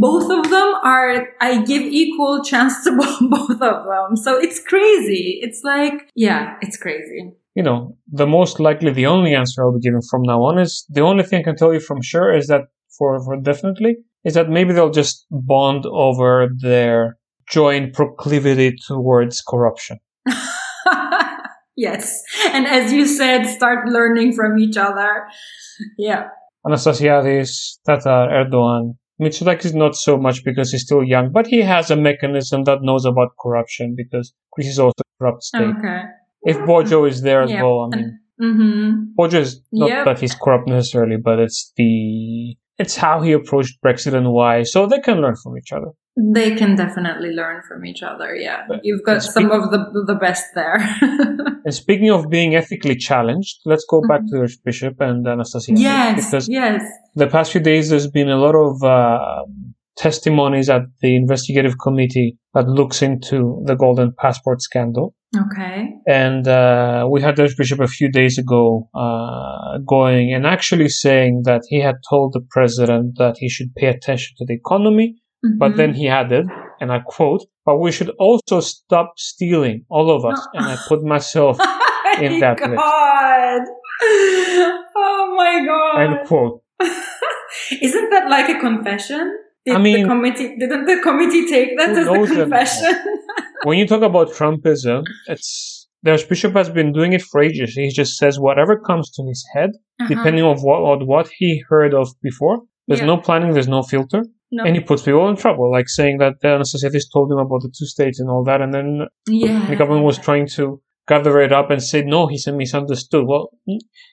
both 0.00 0.30
of 0.30 0.50
them 0.50 0.74
are, 0.84 1.28
I 1.40 1.62
give 1.64 1.82
equal 1.82 2.42
chance 2.44 2.84
to 2.84 2.96
both 3.30 3.50
of 3.50 3.84
them. 3.86 4.16
So 4.16 4.38
it's 4.38 4.62
crazy. 4.62 5.40
It's 5.42 5.62
like, 5.64 6.10
yeah, 6.14 6.56
it's 6.60 6.76
crazy. 6.76 7.32
You 7.54 7.62
know, 7.62 7.96
the 8.06 8.26
most 8.26 8.60
likely, 8.60 8.92
the 8.92 9.06
only 9.06 9.34
answer 9.34 9.62
I'll 9.62 9.72
be 9.72 9.80
giving 9.80 10.02
from 10.02 10.22
now 10.22 10.42
on 10.42 10.58
is 10.58 10.84
the 10.88 11.00
only 11.00 11.24
thing 11.24 11.40
I 11.40 11.42
can 11.42 11.56
tell 11.56 11.72
you 11.72 11.80
from 11.80 12.02
sure 12.02 12.34
is 12.34 12.46
that 12.46 12.62
for, 12.96 13.22
for 13.24 13.40
definitely 13.40 13.96
is 14.24 14.34
that 14.34 14.48
maybe 14.48 14.72
they'll 14.72 14.90
just 14.90 15.26
bond 15.30 15.86
over 15.86 16.48
their 16.60 17.16
joint 17.50 17.94
proclivity 17.94 18.76
towards 18.86 19.40
corruption. 19.40 19.98
yes. 21.76 22.22
And 22.52 22.66
as 22.66 22.92
you 22.92 23.06
said, 23.06 23.44
start 23.46 23.88
learning 23.88 24.34
from 24.34 24.58
each 24.58 24.76
other. 24.76 25.26
Yeah. 25.96 26.28
Anastasiadis, 26.66 27.78
Tatar, 27.86 28.28
Erdogan, 28.28 28.96
Mitsotakis 29.20 29.66
is 29.66 29.74
not 29.74 29.96
so 29.96 30.16
much 30.16 30.44
because 30.44 30.70
he's 30.70 30.82
still 30.82 31.02
young, 31.02 31.32
but 31.32 31.46
he 31.46 31.60
has 31.60 31.90
a 31.90 31.96
mechanism 31.96 32.64
that 32.64 32.82
knows 32.82 33.04
about 33.04 33.30
corruption 33.40 33.94
because 33.96 34.32
Greece 34.52 34.68
is 34.68 34.78
also 34.78 35.00
a 35.00 35.18
corrupt 35.18 35.42
state. 35.42 35.74
Okay. 35.78 36.02
If 36.44 36.64
Bojo 36.64 37.04
is 37.04 37.22
there 37.22 37.42
as 37.42 37.50
yeah. 37.50 37.62
well, 37.62 37.90
I 37.92 37.96
mean, 37.96 38.20
mm-hmm. 38.40 39.04
Bojo 39.16 39.40
is 39.40 39.60
not 39.72 39.88
yep. 39.88 40.04
that 40.04 40.20
he's 40.20 40.34
corrupt 40.34 40.68
necessarily, 40.68 41.16
but 41.16 41.40
it's 41.40 41.72
the 41.76 42.56
it's 42.78 42.96
how 42.96 43.20
he 43.20 43.32
approached 43.32 43.78
Brexit 43.84 44.14
and 44.14 44.32
why, 44.32 44.62
so 44.62 44.86
they 44.86 45.00
can 45.00 45.20
learn 45.20 45.36
from 45.36 45.56
each 45.58 45.72
other. 45.72 45.90
They 46.16 46.56
can 46.56 46.74
definitely 46.74 47.30
learn 47.30 47.62
from 47.68 47.84
each 47.84 48.02
other. 48.02 48.34
Yeah, 48.34 48.64
but 48.68 48.80
you've 48.82 49.04
got 49.04 49.22
some 49.22 49.50
of 49.52 49.70
the 49.70 50.04
the 50.06 50.14
best 50.14 50.46
there. 50.54 50.78
and 51.64 51.74
speaking 51.74 52.10
of 52.10 52.28
being 52.28 52.56
ethically 52.56 52.96
challenged, 52.96 53.60
let's 53.64 53.84
go 53.88 54.00
back 54.00 54.20
mm-hmm. 54.20 54.34
to 54.34 54.36
the 54.36 54.42
Archbishop 54.42 55.00
and 55.00 55.26
Anastasia. 55.28 55.72
Yes, 55.76 56.26
because 56.26 56.48
yes. 56.48 56.82
The 57.14 57.28
past 57.28 57.52
few 57.52 57.60
days, 57.60 57.90
there's 57.90 58.08
been 58.08 58.28
a 58.28 58.36
lot 58.36 58.56
of 58.56 58.82
uh, 58.82 59.44
testimonies 59.98 60.70
at 60.70 60.82
the 61.00 61.14
investigative 61.16 61.74
committee 61.82 62.38
that 62.54 62.68
looks 62.68 63.02
into 63.02 63.62
the 63.66 63.74
golden 63.74 64.12
passport 64.18 64.62
scandal. 64.62 65.14
Okay. 65.36 65.90
And 66.06 66.48
uh, 66.48 67.06
we 67.10 67.20
had 67.20 67.36
the 67.36 67.42
Archbishop 67.42 67.80
a 67.80 67.86
few 67.86 68.10
days 68.10 68.38
ago 68.38 68.88
uh, 68.94 69.78
going 69.86 70.32
and 70.32 70.46
actually 70.46 70.88
saying 70.88 71.42
that 71.44 71.62
he 71.68 71.80
had 71.80 71.96
told 72.08 72.32
the 72.32 72.40
president 72.50 73.18
that 73.18 73.36
he 73.38 73.48
should 73.50 73.74
pay 73.74 73.88
attention 73.88 74.34
to 74.38 74.46
the 74.46 74.54
economy 74.54 75.16
Mm-hmm. 75.44 75.58
But 75.58 75.76
then 75.76 75.94
he 75.94 76.08
added, 76.08 76.46
and 76.80 76.90
I 76.90 76.98
quote, 76.98 77.44
but 77.64 77.78
we 77.78 77.92
should 77.92 78.10
also 78.18 78.60
stop 78.60 79.12
stealing, 79.16 79.84
all 79.88 80.10
of 80.10 80.24
us. 80.24 80.44
and 80.54 80.66
I 80.66 80.76
put 80.88 81.02
myself 81.02 81.58
in 82.20 82.40
that 82.40 82.58
god. 82.58 82.70
list. 82.70 83.72
Oh 84.96 85.34
my 85.36 85.64
god. 85.64 86.00
End 86.00 86.26
quote. 86.26 86.62
Isn't 87.82 88.10
that 88.10 88.28
like 88.28 88.48
a 88.48 88.58
confession? 88.58 89.36
Did 89.68 89.76
I 89.76 89.80
mean, 89.80 90.02
the 90.02 90.08
committee 90.08 90.56
didn't 90.56 90.86
the 90.86 91.00
committee 91.02 91.46
take 91.46 91.76
that 91.76 91.90
as 91.90 92.06
a 92.06 92.34
confession? 92.34 93.04
when 93.64 93.76
you 93.76 93.86
talk 93.86 94.02
about 94.02 94.28
Trumpism, 94.30 95.04
it's 95.26 95.86
the 96.02 96.12
Archbishop 96.12 96.54
has 96.54 96.70
been 96.70 96.90
doing 96.92 97.12
it 97.12 97.20
for 97.20 97.42
ages. 97.42 97.74
He 97.74 97.90
just 97.90 98.16
says 98.16 98.40
whatever 98.40 98.78
comes 98.78 99.10
to 99.12 99.26
his 99.26 99.44
head, 99.52 99.70
uh-huh. 100.00 100.08
depending 100.08 100.44
on 100.44 100.56
what 100.60 100.80
on 100.92 101.06
what 101.06 101.28
he 101.36 101.62
heard 101.68 101.92
of 101.92 102.08
before. 102.22 102.62
There's 102.86 103.00
yeah. 103.00 103.06
no 103.06 103.18
planning. 103.18 103.52
There's 103.52 103.68
no 103.68 103.82
filter. 103.82 104.24
No. 104.50 104.64
And 104.64 104.74
he 104.74 104.80
puts 104.80 105.02
people 105.02 105.28
in 105.28 105.36
trouble, 105.36 105.70
like 105.70 105.90
saying 105.90 106.16
that 106.18 106.40
the 106.40 106.48
Anastasiadis 106.48 107.12
told 107.12 107.30
him 107.30 107.36
about 107.36 107.60
the 107.60 107.68
two 107.68 107.84
states 107.84 108.18
and 108.18 108.30
all 108.30 108.42
that, 108.44 108.62
and 108.62 108.72
then 108.72 109.06
yeah. 109.26 109.68
the 109.68 109.76
government 109.76 110.06
was 110.06 110.16
trying 110.16 110.46
to 110.56 110.80
gather 111.08 111.40
it 111.40 111.52
up 111.52 111.70
and 111.70 111.82
say, 111.82 112.02
no, 112.02 112.26
he's 112.26 112.46
a 112.46 112.52
misunderstood. 112.52 113.26
Well, 113.26 113.50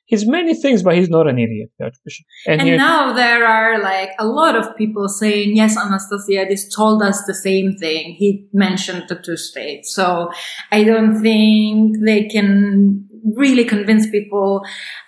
he's 0.06 0.26
many 0.28 0.54
things, 0.56 0.82
but 0.82 0.96
he's 0.96 1.10
not 1.10 1.28
an 1.28 1.38
idiot, 1.38 1.70
the 1.78 1.86
Archbishop. 1.86 2.26
And, 2.48 2.62
and 2.62 2.78
now 2.78 3.14
there 3.14 3.46
are 3.46 3.80
like 3.82 4.12
a 4.18 4.26
lot 4.26 4.56
of 4.56 4.76
people 4.78 5.08
saying, 5.10 5.56
yes, 5.56 5.78
Anastasiadis 5.78 6.74
told 6.74 7.04
us 7.04 7.24
the 7.26 7.36
same 7.36 7.76
thing. 7.76 8.16
He 8.18 8.48
mentioned 8.54 9.06
the 9.10 9.16
two 9.16 9.38
states. 9.38 9.94
So 9.94 10.32
I 10.72 10.84
don't 10.84 11.22
think 11.22 11.98
they 12.06 12.28
can 12.28 13.08
really 13.36 13.66
convince 13.66 14.10
people 14.10 14.64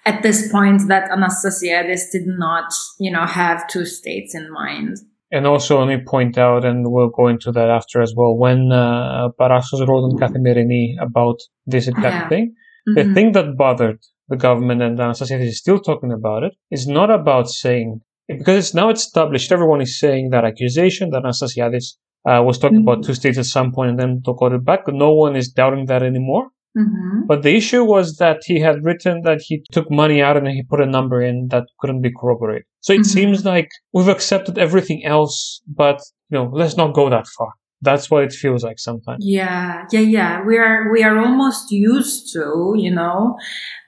at 0.05 0.23
this 0.23 0.51
point 0.51 0.81
that 0.87 1.09
Anastasiadis 1.09 2.11
did 2.11 2.27
not, 2.27 2.73
you 2.99 3.11
know, 3.11 3.25
have 3.25 3.67
two 3.67 3.85
states 3.85 4.35
in 4.35 4.51
mind. 4.51 4.97
And 5.29 5.45
also, 5.45 5.79
let 5.79 5.87
me 5.87 6.03
point 6.05 6.37
out, 6.37 6.63
and 6.63 6.85
we'll 6.89 7.09
go 7.09 7.27
into 7.27 7.51
that 7.51 7.69
after 7.69 8.01
as 8.01 8.13
well, 8.15 8.37
when 8.37 8.71
uh, 8.71 9.27
wrote 9.37 10.05
on 10.05 10.17
Kathimerini 10.17 10.95
about 11.01 11.35
this 11.65 11.87
exact 11.87 12.15
yeah. 12.15 12.29
thing, 12.29 12.55
mm-hmm. 12.87 12.93
the 12.95 13.13
thing 13.13 13.33
that 13.33 13.57
bothered 13.57 13.99
the 14.29 14.37
government 14.37 14.81
and 14.81 14.97
Anastasiadis 14.97 15.47
is 15.47 15.59
still 15.59 15.79
talking 15.79 16.13
about 16.13 16.43
it 16.43 16.53
is 16.71 16.87
not 16.87 17.11
about 17.11 17.49
saying, 17.49 17.99
because 18.27 18.57
it's 18.57 18.73
now 18.73 18.89
established, 18.89 19.51
everyone 19.51 19.81
is 19.81 19.99
saying 19.99 20.29
that 20.29 20.45
accusation 20.45 21.09
that 21.09 21.23
Anastasiadis 21.23 21.97
uh, 22.25 22.41
was 22.41 22.57
talking 22.57 22.79
mm-hmm. 22.79 22.87
about 22.87 23.03
two 23.03 23.13
states 23.13 23.37
at 23.37 23.45
some 23.45 23.73
point 23.73 23.91
and 23.91 23.99
then 23.99 24.21
took 24.23 24.37
it 24.41 24.63
back. 24.63 24.87
No 24.87 25.13
one 25.13 25.35
is 25.35 25.49
doubting 25.49 25.87
that 25.87 26.03
anymore. 26.03 26.49
Mm-hmm. 26.77 27.21
But 27.27 27.41
the 27.41 27.55
issue 27.55 27.83
was 27.83 28.17
that 28.17 28.41
he 28.45 28.59
had 28.59 28.83
written 28.83 29.21
that 29.23 29.41
he 29.41 29.63
took 29.71 29.89
money 29.89 30.21
out 30.21 30.37
and 30.37 30.47
he 30.47 30.63
put 30.63 30.79
a 30.79 30.85
number 30.85 31.21
in 31.21 31.47
that 31.49 31.65
couldn't 31.79 32.01
be 32.01 32.11
corroborated. 32.11 32.65
So 32.81 32.93
it 32.93 32.97
mm-hmm. 32.97 33.03
seems 33.03 33.45
like 33.45 33.69
we've 33.93 34.07
accepted 34.07 34.57
everything 34.57 35.03
else, 35.03 35.61
but 35.67 35.99
you 36.29 36.37
know, 36.37 36.49
let's 36.53 36.77
not 36.77 36.93
go 36.93 37.09
that 37.09 37.25
far. 37.37 37.49
That's 37.81 38.09
what 38.09 38.23
it 38.23 38.33
feels 38.33 38.63
like 38.63 38.79
sometimes. 38.79 39.23
Yeah, 39.25 39.85
yeah, 39.91 39.99
yeah. 39.99 40.43
We 40.43 40.57
are 40.57 40.91
we 40.91 41.03
are 41.03 41.17
almost 41.17 41.71
used 41.71 42.33
to, 42.33 42.73
you 42.75 42.93
know, 42.93 43.37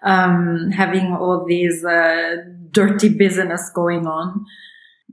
um, 0.03 0.69
having 0.71 1.15
all 1.19 1.43
these 1.47 1.83
uh, 1.83 2.35
dirty 2.71 3.09
business 3.09 3.71
going 3.73 4.05
on. 4.05 4.45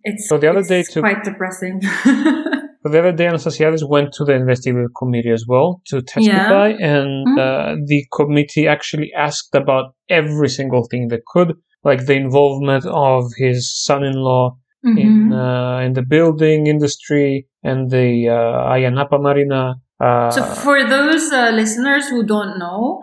It's 0.04 0.28
so 0.28 0.36
the 0.36 0.50
other 0.50 0.62
day 0.62 0.82
too, 0.82 1.00
quite 1.00 1.24
depressing. 1.24 1.80
But 2.86 2.92
the 2.92 3.00
other 3.00 3.10
day, 3.10 3.24
Anastasiadis 3.26 3.82
went 3.82 4.12
to 4.12 4.24
the 4.24 4.34
investigative 4.34 4.90
committee 4.96 5.32
as 5.32 5.44
well 5.44 5.82
to 5.86 6.00
testify, 6.02 6.68
yeah. 6.68 6.98
and 6.98 7.26
mm-hmm. 7.26 7.36
uh, 7.36 7.74
the 7.84 8.04
committee 8.12 8.68
actually 8.68 9.12
asked 9.12 9.56
about 9.56 9.96
every 10.08 10.48
single 10.48 10.86
thing 10.88 11.08
they 11.08 11.18
could, 11.26 11.54
like 11.82 12.06
the 12.06 12.14
involvement 12.14 12.86
of 12.86 13.24
his 13.38 13.76
son-in-law 13.84 14.56
mm-hmm. 14.86 14.98
in 14.98 15.32
uh, 15.32 15.78
in 15.78 15.94
the 15.94 16.02
building 16.02 16.68
industry 16.68 17.48
and 17.64 17.90
the 17.90 18.28
uh, 18.28 18.70
Ayia 18.72 18.94
Napa 18.94 19.18
Marina, 19.18 19.74
Uh, 20.00 20.30
So 20.30 20.42
for 20.44 20.84
those 20.84 21.32
uh, 21.32 21.50
listeners 21.50 22.08
who 22.08 22.22
don't 22.24 22.58
know, 22.58 23.00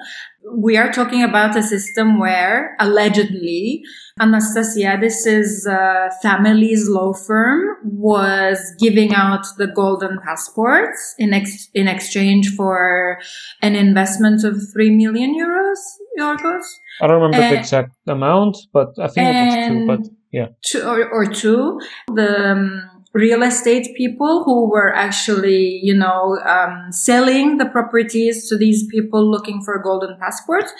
we 0.55 0.77
are 0.77 0.91
talking 0.91 1.23
about 1.23 1.55
a 1.55 1.63
system 1.63 2.19
where 2.19 2.75
allegedly 2.79 3.81
Anastasiadis' 4.19 5.65
uh, 5.67 6.09
family's 6.21 6.87
law 6.89 7.13
firm 7.13 7.61
was 7.83 8.59
giving 8.79 9.13
out 9.15 9.45
the 9.57 9.67
golden 9.67 10.19
passports 10.25 11.15
in 11.17 11.33
ex- 11.33 11.69
in 11.73 11.87
exchange 11.87 12.53
for 12.55 13.19
an 13.61 13.75
investment 13.75 14.43
of 14.43 14.57
three 14.73 14.91
million 14.91 15.33
euros. 15.33 15.79
Yorgos, 16.19 16.65
I 17.01 17.07
don't 17.07 17.21
remember 17.21 17.37
the 17.37 17.57
exact 17.57 17.95
amount, 18.07 18.55
but 18.71 18.89
I 18.99 19.07
think 19.07 19.27
it 19.27 19.45
was 19.45 19.67
two. 19.67 19.87
But 19.87 19.99
yeah, 20.31 20.47
two 20.63 20.81
or, 20.83 21.09
or 21.09 21.25
two. 21.25 21.79
The 22.13 22.51
um, 22.51 22.92
real 23.13 23.43
estate 23.43 23.95
people 23.95 24.43
who 24.43 24.69
were 24.69 24.93
actually, 24.93 25.79
you 25.83 25.95
know, 25.95 26.39
um, 26.45 26.91
selling 26.91 27.57
the 27.57 27.65
properties 27.65 28.49
to 28.49 28.57
these 28.57 28.85
people 28.87 29.29
looking 29.29 29.61
for 29.63 29.81
golden 29.81 30.17
passports, 30.19 30.73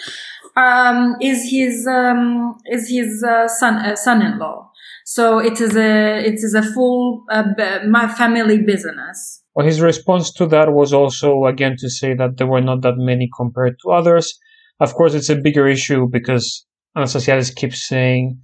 um, 0.56 1.16
is 1.20 1.48
his 1.50 1.86
um, 1.86 2.54
is 2.66 2.88
his 2.88 3.24
uh, 3.24 3.48
son 3.48 3.76
uh, 3.76 3.96
son-in-law. 3.96 4.70
So 5.04 5.38
it 5.38 5.60
is 5.60 5.76
a 5.76 6.24
it 6.24 6.34
is 6.34 6.54
a 6.54 6.62
full 6.62 7.24
uh, 7.30 7.44
my 7.88 8.08
family 8.08 8.62
business. 8.62 9.42
well, 9.54 9.66
his 9.66 9.80
response 9.80 10.32
to 10.32 10.46
that 10.46 10.72
was 10.72 10.92
also 10.92 11.46
again 11.46 11.76
to 11.78 11.88
say 11.88 12.14
that 12.14 12.36
there 12.36 12.46
were 12.46 12.60
not 12.60 12.82
that 12.82 12.96
many 12.96 13.28
compared 13.36 13.76
to 13.82 13.90
others. 13.90 14.38
Of 14.80 14.94
course, 14.94 15.14
it's 15.14 15.28
a 15.28 15.36
bigger 15.36 15.68
issue 15.68 16.08
because 16.10 16.66
Anastasiadis 16.96 17.54
keeps 17.54 17.86
saying, 17.86 18.40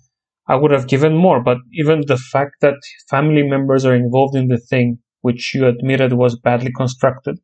"I 0.48 0.56
would 0.56 0.70
have 0.70 0.88
given 0.88 1.14
more," 1.16 1.42
but 1.42 1.58
even 1.72 2.02
the 2.06 2.16
fact 2.16 2.56
that 2.60 2.74
family 3.08 3.42
members 3.42 3.84
are 3.84 3.94
involved 3.94 4.34
in 4.36 4.48
the 4.48 4.58
thing, 4.58 4.98
which 5.22 5.54
you 5.54 5.66
admitted 5.66 6.14
was 6.14 6.38
badly 6.38 6.72
constructed, 6.76 7.38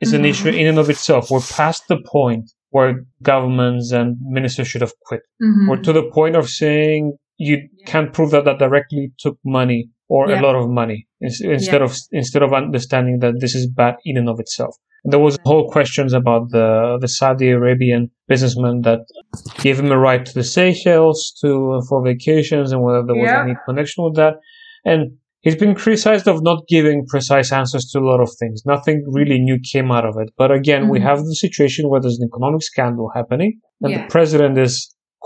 is 0.00 0.12
an 0.12 0.22
Mhm. 0.22 0.28
issue 0.30 0.48
in 0.48 0.66
and 0.66 0.78
of 0.78 0.90
itself. 0.90 1.30
We're 1.30 1.40
past 1.40 1.88
the 1.88 2.00
point 2.06 2.50
where 2.70 3.04
governments 3.22 3.92
and 3.92 4.16
ministers 4.22 4.66
should 4.68 4.80
have 4.80 4.94
quit. 5.06 5.20
Mhm. 5.42 5.68
We're 5.68 5.82
to 5.82 5.92
the 5.92 6.08
point 6.10 6.36
of 6.36 6.48
saying 6.48 7.12
you 7.38 7.68
can't 7.86 8.12
prove 8.12 8.30
that 8.30 8.44
that 8.44 8.58
directly 8.58 9.12
took 9.18 9.38
money 9.44 9.90
or 10.08 10.28
Yeah. 10.28 10.40
a 10.40 10.42
lot 10.42 10.54
of 10.54 10.68
money 10.70 11.06
instead 11.20 11.80
Yeah. 11.80 11.84
of 11.84 11.96
instead 12.12 12.42
of 12.42 12.52
understanding 12.52 13.18
that 13.20 13.34
this 13.40 13.54
is 13.54 13.66
bad 13.70 13.96
in 14.04 14.16
and 14.16 14.28
of 14.28 14.40
itself. 14.40 14.74
There 15.04 15.18
was 15.18 15.36
whole 15.44 15.68
questions 15.70 16.12
about 16.12 16.50
the 16.50 16.98
the 17.00 17.08
Saudi 17.08 17.50
Arabian 17.50 18.10
businessman 18.28 18.82
that 18.82 19.00
gave 19.64 19.78
him 19.80 19.90
a 19.90 19.98
right 19.98 20.24
to 20.24 20.34
the 20.34 20.44
Seychelles 20.44 21.32
to 21.40 21.82
for 21.88 22.04
vacations 22.04 22.70
and 22.72 22.82
whether 22.84 23.02
there 23.06 23.16
was 23.16 23.30
Yeah. 23.30 23.42
any 23.42 23.56
connection 23.66 24.04
with 24.04 24.14
that. 24.16 24.34
And 24.84 25.00
he's 25.40 25.56
been 25.56 25.74
criticized 25.74 26.26
of 26.28 26.36
not 26.42 26.58
giving 26.68 27.04
precise 27.14 27.50
answers 27.52 27.84
to 27.90 27.98
a 27.98 28.06
lot 28.10 28.20
of 28.20 28.30
things. 28.40 28.62
Nothing 28.64 29.04
really 29.18 29.38
new 29.48 29.58
came 29.72 29.90
out 29.96 30.06
of 30.10 30.14
it. 30.22 30.28
But 30.42 30.50
again, 30.52 30.82
we 30.88 30.98
Mhm. 31.00 31.02
have 31.08 31.18
the 31.30 31.34
situation 31.46 31.88
where 31.88 32.00
there's 32.00 32.18
an 32.20 32.28
economic 32.32 32.62
scandal 32.62 33.10
happening 33.18 33.52
and 33.80 33.90
Yeah. 33.90 34.02
the 34.02 34.08
president 34.16 34.56
is 34.66 34.74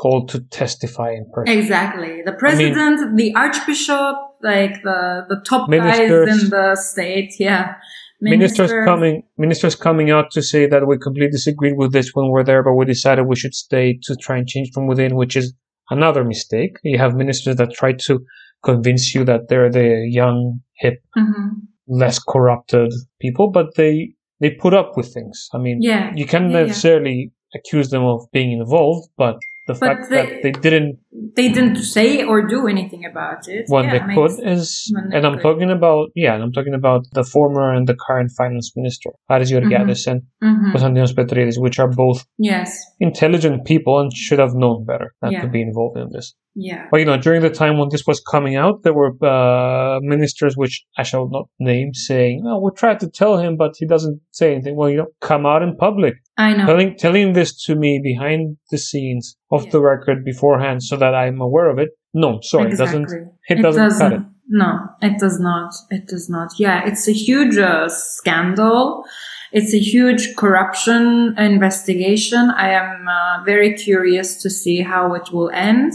called 0.00 0.28
to 0.32 0.38
testify 0.62 1.10
in 1.18 1.24
person. 1.34 1.58
Exactly. 1.58 2.22
The 2.30 2.32
president, 2.44 3.16
the 3.16 3.34
archbishop, 3.34 4.16
like 4.42 4.74
the, 4.88 5.00
the 5.30 5.38
top 5.50 5.68
Ministers. 5.68 6.26
guys 6.28 6.42
in 6.44 6.50
the 6.50 6.76
state. 6.76 7.32
Yeah. 7.38 7.74
Ministers 8.20 8.70
Ministers. 8.70 8.84
coming, 8.86 9.22
ministers 9.36 9.74
coming 9.74 10.10
out 10.10 10.30
to 10.32 10.42
say 10.42 10.66
that 10.66 10.86
we 10.86 10.96
completely 10.98 11.30
disagreed 11.32 11.74
with 11.76 11.92
this 11.92 12.10
when 12.14 12.30
we're 12.30 12.44
there, 12.44 12.62
but 12.62 12.72
we 12.74 12.84
decided 12.86 13.26
we 13.26 13.36
should 13.36 13.54
stay 13.54 13.98
to 14.04 14.16
try 14.16 14.38
and 14.38 14.46
change 14.48 14.70
from 14.72 14.86
within, 14.86 15.16
which 15.16 15.36
is 15.36 15.52
another 15.90 16.24
mistake. 16.24 16.78
You 16.82 16.98
have 16.98 17.14
ministers 17.14 17.56
that 17.56 17.72
try 17.74 17.92
to 17.92 18.20
convince 18.64 19.14
you 19.14 19.24
that 19.24 19.48
they're 19.48 19.70
the 19.70 20.08
young, 20.10 20.60
hip, 20.78 20.98
Mhm. 21.16 21.50
less 21.86 22.18
corrupted 22.18 22.92
people, 23.20 23.50
but 23.50 23.74
they 23.76 24.12
they 24.40 24.50
put 24.50 24.74
up 24.74 24.98
with 24.98 25.12
things. 25.14 25.48
I 25.54 25.58
mean, 25.58 25.78
Yeah. 25.80 26.12
you 26.14 26.26
can't 26.26 26.50
Yeah, 26.50 26.60
yeah. 26.60 26.66
necessarily 26.66 27.32
accuse 27.54 27.88
them 27.88 28.04
of 28.04 28.20
being 28.32 28.52
involved, 28.52 29.08
but 29.16 29.36
the 29.66 29.74
But 29.74 29.80
fact 29.88 30.10
they- 30.10 30.16
that 30.16 30.42
they 30.44 30.52
didn't 30.52 30.98
They 31.38 31.48
didn't 31.56 31.76
say 31.96 32.22
or 32.30 32.46
do 32.54 32.66
anything 32.66 33.04
about 33.04 33.40
it. 33.48 33.64
when 33.68 33.84
Yeah, 33.84 33.92
they 34.06 34.14
could 34.14 34.32
is, 34.54 34.90
they 35.10 35.16
and 35.16 35.26
I'm 35.26 35.34
could. 35.34 35.42
talking 35.42 35.70
about, 35.70 36.04
yeah, 36.14 36.34
and 36.34 36.42
I'm 36.44 36.52
talking 36.52 36.72
about 36.82 37.02
the 37.12 37.24
former 37.24 37.66
and 37.76 37.86
the 37.90 37.96
current 38.06 38.30
finance 38.38 38.68
minister, 38.76 39.10
Aris 39.30 39.50
Georgiadis 39.52 40.06
and 40.10 40.22
Mhm. 40.42 40.72
Konstantinos 40.72 41.12
Petridis, 41.18 41.60
which 41.60 41.78
are 41.82 41.90
both 42.04 42.18
Yes. 42.38 42.68
intelligent 43.00 43.64
people 43.66 43.94
and 44.00 44.10
should 44.24 44.38
have 44.38 44.54
known 44.54 44.84
better 44.90 45.08
not 45.22 45.32
Yeah. 45.32 45.42
to 45.42 45.48
be 45.48 45.60
involved 45.68 45.98
in 45.98 46.08
this. 46.16 46.34
Yeah. 46.58 46.86
But 46.90 47.00
you 47.00 47.06
know, 47.06 47.18
during 47.18 47.42
the 47.42 47.50
time 47.50 47.76
when 47.78 47.90
this 47.90 48.06
was 48.06 48.18
coming 48.20 48.56
out, 48.56 48.82
there 48.82 48.94
were 48.94 49.12
uh, 49.22 50.00
ministers, 50.00 50.56
which 50.56 50.84
I 50.96 51.02
shall 51.02 51.28
not 51.28 51.48
name, 51.60 51.92
saying, 51.92 52.44
"Oh, 52.46 52.60
we 52.60 52.70
tried 52.74 52.98
to 53.00 53.10
tell 53.10 53.36
him, 53.36 53.58
but 53.58 53.74
he 53.78 53.86
doesn't 53.86 54.20
say 54.30 54.54
anything." 54.54 54.74
Well, 54.74 54.88
you 54.88 54.96
know, 54.96 55.08
come 55.20 55.44
out 55.44 55.62
in 55.62 55.76
public, 55.76 56.14
I 56.38 56.54
know. 56.54 56.64
telling 56.64 56.96
telling 56.96 57.34
this 57.34 57.62
to 57.66 57.76
me 57.76 58.00
behind 58.02 58.56
the 58.70 58.78
scenes, 58.78 59.36
off 59.50 59.64
Yeah. 59.64 59.72
the 59.72 59.80
record, 59.82 60.24
beforehand, 60.24 60.82
so 60.82 60.96
that 60.96 61.14
I'm 61.14 61.42
aware 61.42 61.68
of 61.68 61.78
it. 61.78 61.90
No, 62.14 62.40
sorry, 62.42 62.72
it 62.72 62.78
doesn't. 62.78 63.02
Exactly. 63.02 63.32
It 63.50 63.62
doesn't 63.62 63.98
cut 63.98 64.12
it. 64.14 64.20
No, 64.48 64.78
it 65.02 65.18
does 65.18 65.38
not. 65.38 65.74
It 65.90 66.06
does 66.06 66.30
not. 66.30 66.48
Yeah, 66.58 66.86
it's 66.86 67.06
a 67.06 67.12
huge 67.12 67.58
uh, 67.58 67.88
scandal. 67.90 69.04
It's 69.52 69.74
a 69.74 69.78
huge 69.78 70.36
corruption 70.36 71.34
investigation. 71.38 72.50
I 72.56 72.70
am 72.70 73.06
uh, 73.08 73.44
very 73.44 73.74
curious 73.74 74.40
to 74.42 74.48
see 74.50 74.80
how 74.82 75.14
it 75.14 75.32
will 75.32 75.50
end. 75.50 75.92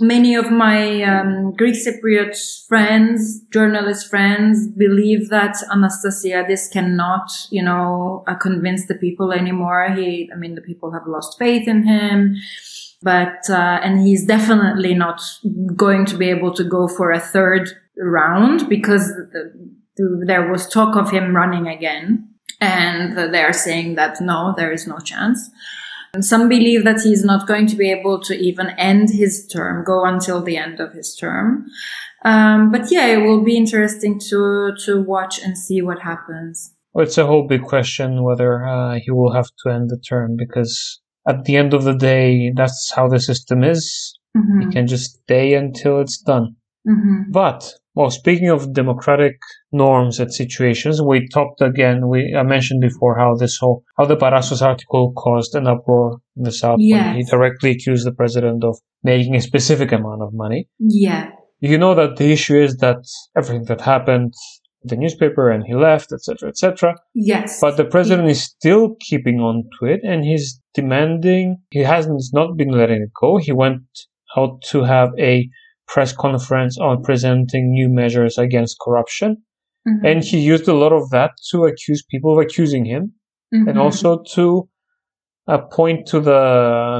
Many 0.00 0.34
of 0.34 0.50
my 0.50 1.02
um, 1.02 1.52
Greek 1.52 1.76
Cypriot 1.76 2.36
friends, 2.66 3.40
journalist 3.52 4.08
friends, 4.08 4.66
believe 4.66 5.28
that 5.30 5.54
Anastasiadis 5.70 6.72
cannot, 6.72 7.30
you 7.50 7.62
know, 7.62 8.24
uh, 8.26 8.34
convince 8.34 8.86
the 8.86 8.96
people 8.96 9.32
anymore. 9.32 9.88
He, 9.94 10.28
I 10.34 10.36
mean, 10.36 10.56
the 10.56 10.62
people 10.62 10.92
have 10.92 11.06
lost 11.06 11.38
faith 11.38 11.68
in 11.68 11.86
him 11.86 12.36
but 13.04 13.48
uh, 13.50 13.78
and 13.82 14.00
he's 14.00 14.24
definitely 14.24 14.94
not 14.94 15.20
going 15.76 16.06
to 16.06 16.16
be 16.16 16.30
able 16.30 16.52
to 16.54 16.64
go 16.64 16.88
for 16.88 17.12
a 17.12 17.20
third 17.20 17.70
round 17.98 18.68
because 18.68 19.08
the, 19.08 20.24
there 20.26 20.50
was 20.50 20.66
talk 20.66 20.96
of 20.96 21.10
him 21.10 21.36
running 21.36 21.68
again 21.68 22.28
and 22.60 23.16
they 23.32 23.42
are 23.42 23.52
saying 23.52 23.94
that 23.94 24.20
no 24.20 24.54
there 24.56 24.72
is 24.72 24.86
no 24.86 24.98
chance 24.98 25.50
and 26.14 26.24
some 26.24 26.48
believe 26.48 26.84
that 26.84 27.00
he's 27.00 27.24
not 27.24 27.46
going 27.46 27.66
to 27.66 27.76
be 27.76 27.90
able 27.90 28.20
to 28.20 28.34
even 28.34 28.70
end 28.78 29.10
his 29.10 29.46
term 29.48 29.84
go 29.84 30.04
until 30.04 30.42
the 30.42 30.56
end 30.56 30.80
of 30.80 30.92
his 30.92 31.14
term 31.14 31.66
um, 32.24 32.70
but 32.72 32.90
yeah 32.90 33.06
it 33.06 33.18
will 33.26 33.42
be 33.44 33.56
interesting 33.56 34.18
to 34.18 34.72
to 34.84 35.02
watch 35.02 35.38
and 35.42 35.58
see 35.58 35.82
what 35.82 35.98
happens 36.00 36.72
Well, 36.94 37.04
it's 37.06 37.18
a 37.18 37.26
whole 37.26 37.46
big 37.46 37.62
question 37.62 38.22
whether 38.22 38.64
uh, 38.64 38.98
he 39.04 39.10
will 39.10 39.32
have 39.32 39.50
to 39.60 39.72
end 39.76 39.90
the 39.90 39.98
term 39.98 40.36
because 40.36 41.00
at 41.26 41.44
the 41.44 41.56
end 41.56 41.72
of 41.74 41.84
the 41.84 41.94
day, 41.94 42.52
that's 42.54 42.92
how 42.94 43.08
the 43.08 43.20
system 43.20 43.64
is. 43.64 44.14
Mhm. 44.36 44.62
You 44.62 44.68
can 44.70 44.86
just 44.86 45.22
stay 45.22 45.54
until 45.54 46.00
it's 46.00 46.18
done. 46.18 46.56
Mhm. 46.86 47.32
But 47.32 47.74
well, 47.94 48.10
speaking 48.10 48.48
of 48.48 48.72
democratic 48.72 49.36
norms 49.72 50.18
and 50.18 50.32
situations, 50.32 51.00
we 51.00 51.28
talked 51.28 51.60
again. 51.60 52.08
We 52.08 52.34
I 52.36 52.42
mentioned 52.42 52.80
before 52.80 53.16
how 53.16 53.34
this 53.36 53.56
whole 53.58 53.84
how 53.96 54.04
the 54.06 54.16
Paraschos 54.16 54.62
article 54.62 55.12
caused 55.12 55.54
an 55.54 55.66
uproar 55.66 56.18
in 56.36 56.42
the 56.42 56.52
south 56.52 56.78
when 57.08 57.16
he 57.16 57.24
directly 57.24 57.70
accused 57.70 58.06
the 58.06 58.12
president 58.12 58.64
of 58.64 58.78
making 59.02 59.36
a 59.36 59.40
specific 59.40 59.92
amount 59.92 60.22
of 60.22 60.30
money. 60.32 60.68
yeah 60.78 61.30
You 61.60 61.78
know 61.78 61.94
that 61.94 62.16
the 62.16 62.32
issue 62.32 62.58
is 62.66 62.76
that 62.84 63.00
everything 63.38 63.64
that 63.70 63.80
happened, 63.80 64.34
the 64.90 64.96
newspaper, 64.96 65.50
and 65.50 65.62
he 65.68 65.74
left, 65.74 66.08
etc., 66.12 66.48
etc. 66.48 66.94
yes 67.14 67.60
But 67.64 67.76
the 67.76 67.88
president 67.96 68.28
is 68.28 68.42
still 68.42 68.96
keeping 69.08 69.38
on 69.48 69.54
to 69.74 69.86
it, 69.86 70.00
and 70.10 70.24
he's 70.24 70.60
demanding. 70.74 71.44
He 71.70 71.82
hasn't 71.94 72.22
not 72.40 72.56
been 72.56 72.72
letting 72.80 73.02
it 73.06 73.12
go. 73.22 73.30
He 73.38 73.52
went 73.52 73.82
out 74.36 74.54
to 74.70 74.82
have 74.94 75.10
a 75.18 75.48
press 75.86 76.12
conference 76.12 76.78
on 76.78 77.02
presenting 77.02 77.72
new 77.72 77.88
measures 77.88 78.38
against 78.38 78.76
corruption, 78.84 79.36
Mhm. 79.86 80.00
and 80.10 80.24
he 80.24 80.38
used 80.40 80.66
a 80.68 80.74
lot 80.82 80.92
of 80.92 81.10
that 81.10 81.32
to 81.50 81.64
accuse 81.64 82.02
people 82.10 82.32
of 82.32 82.38
accusing 82.44 82.84
him, 82.84 83.12
and 83.52 83.66
Mhm. 83.76 83.80
also 83.84 84.22
to 84.34 84.68
uh, 85.46 85.58
point 85.78 86.06
to 86.06 86.20
the 86.20 86.42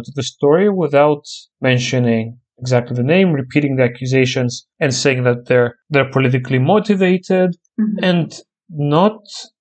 to 0.04 0.12
the 0.14 0.22
story 0.22 0.68
without 0.68 1.24
mentioning 1.62 2.38
exactly 2.58 2.94
the 2.94 3.02
name, 3.14 3.32
repeating 3.32 3.76
the 3.76 3.82
accusations, 3.90 4.66
and 4.82 4.92
saying 4.92 5.22
that 5.24 5.46
they're 5.46 5.72
they're 5.92 6.10
politically 6.10 6.58
motivated 6.58 7.50
Mhm. 7.80 7.94
and 8.10 8.28
not 8.68 9.16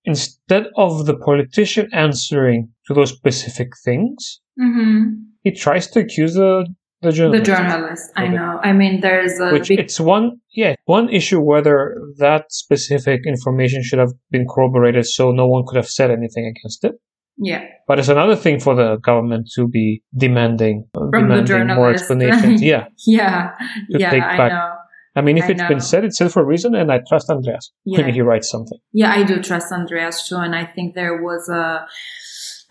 instead 0.05 0.65
of 0.75 1.05
the 1.05 1.17
politician 1.29 1.87
answering 1.93 2.61
to 2.85 2.93
those 2.93 3.11
specific 3.19 3.69
things, 3.85 4.41
Mhm. 4.59 5.03
he 5.45 5.51
tries 5.51 5.85
to 5.91 5.99
accuse 6.01 6.33
the 6.33 6.65
the 7.03 7.09
The 7.11 7.15
journalist. 7.19 7.45
journalist, 7.51 8.05
I 8.15 8.27
know. 8.27 8.59
I 8.69 8.71
mean, 8.73 9.01
there's 9.01 9.39
a 9.39 9.51
Which 9.55 9.69
big, 9.69 9.79
it's 9.79 9.99
one, 9.99 10.25
yeah, 10.61 10.73
one 10.85 11.09
issue 11.19 11.39
whether 11.51 11.77
that 12.17 12.43
specific 12.63 13.19
information 13.33 13.83
should 13.83 13.99
have 13.99 14.13
been 14.31 14.45
corroborated 14.51 15.05
so 15.05 15.31
no 15.31 15.47
one 15.47 15.63
could 15.67 15.77
have 15.77 15.87
said 15.97 16.09
anything 16.19 16.45
against 16.53 16.83
it. 16.83 16.93
yeah, 17.37 17.61
But 17.87 17.95
it's 17.99 18.09
another 18.17 18.35
thing 18.43 18.59
for 18.65 18.73
the 18.81 18.89
government 19.09 19.43
to 19.55 19.67
be 19.67 20.03
demanding, 20.25 20.75
the 20.93 21.09
demanding 21.11 21.37
more 21.75 21.91
journalist. 21.93 22.01
explanations. 22.03 22.61
yeah, 22.71 22.85
yeah, 23.07 23.51
To 23.91 23.99
yeah. 23.99 24.09
take 24.11 24.23
I 24.23 24.37
back- 24.37 24.51
know. 24.51 24.69
I 25.15 25.21
mean, 25.21 25.37
if 25.37 25.45
I 25.45 25.49
it's 25.51 25.61
know. 25.61 25.67
been 25.73 25.79
said, 25.79 26.01
it's 26.05 26.17
said 26.17 26.31
for 26.31 26.41
a 26.41 26.45
reason, 26.53 26.73
and 26.73 26.91
I 26.91 26.97
trust 27.07 27.29
Andreas 27.29 27.71
Yeah. 27.85 27.99
when 28.01 28.13
he 28.15 28.21
writes 28.21 28.49
something. 28.49 28.79
Yeah, 28.93 29.11
I 29.11 29.21
do 29.23 29.35
trust 29.49 29.71
Andreas 29.71 30.27
too, 30.27 30.37
and 30.37 30.55
I 30.55 30.65
think 30.65 30.95
there 30.95 31.21
was 31.21 31.43
a 31.49 31.85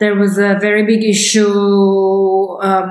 there 0.00 0.16
was 0.16 0.38
a 0.38 0.56
very 0.60 0.84
big 0.84 1.04
issue 1.04 1.52
um, 2.62 2.88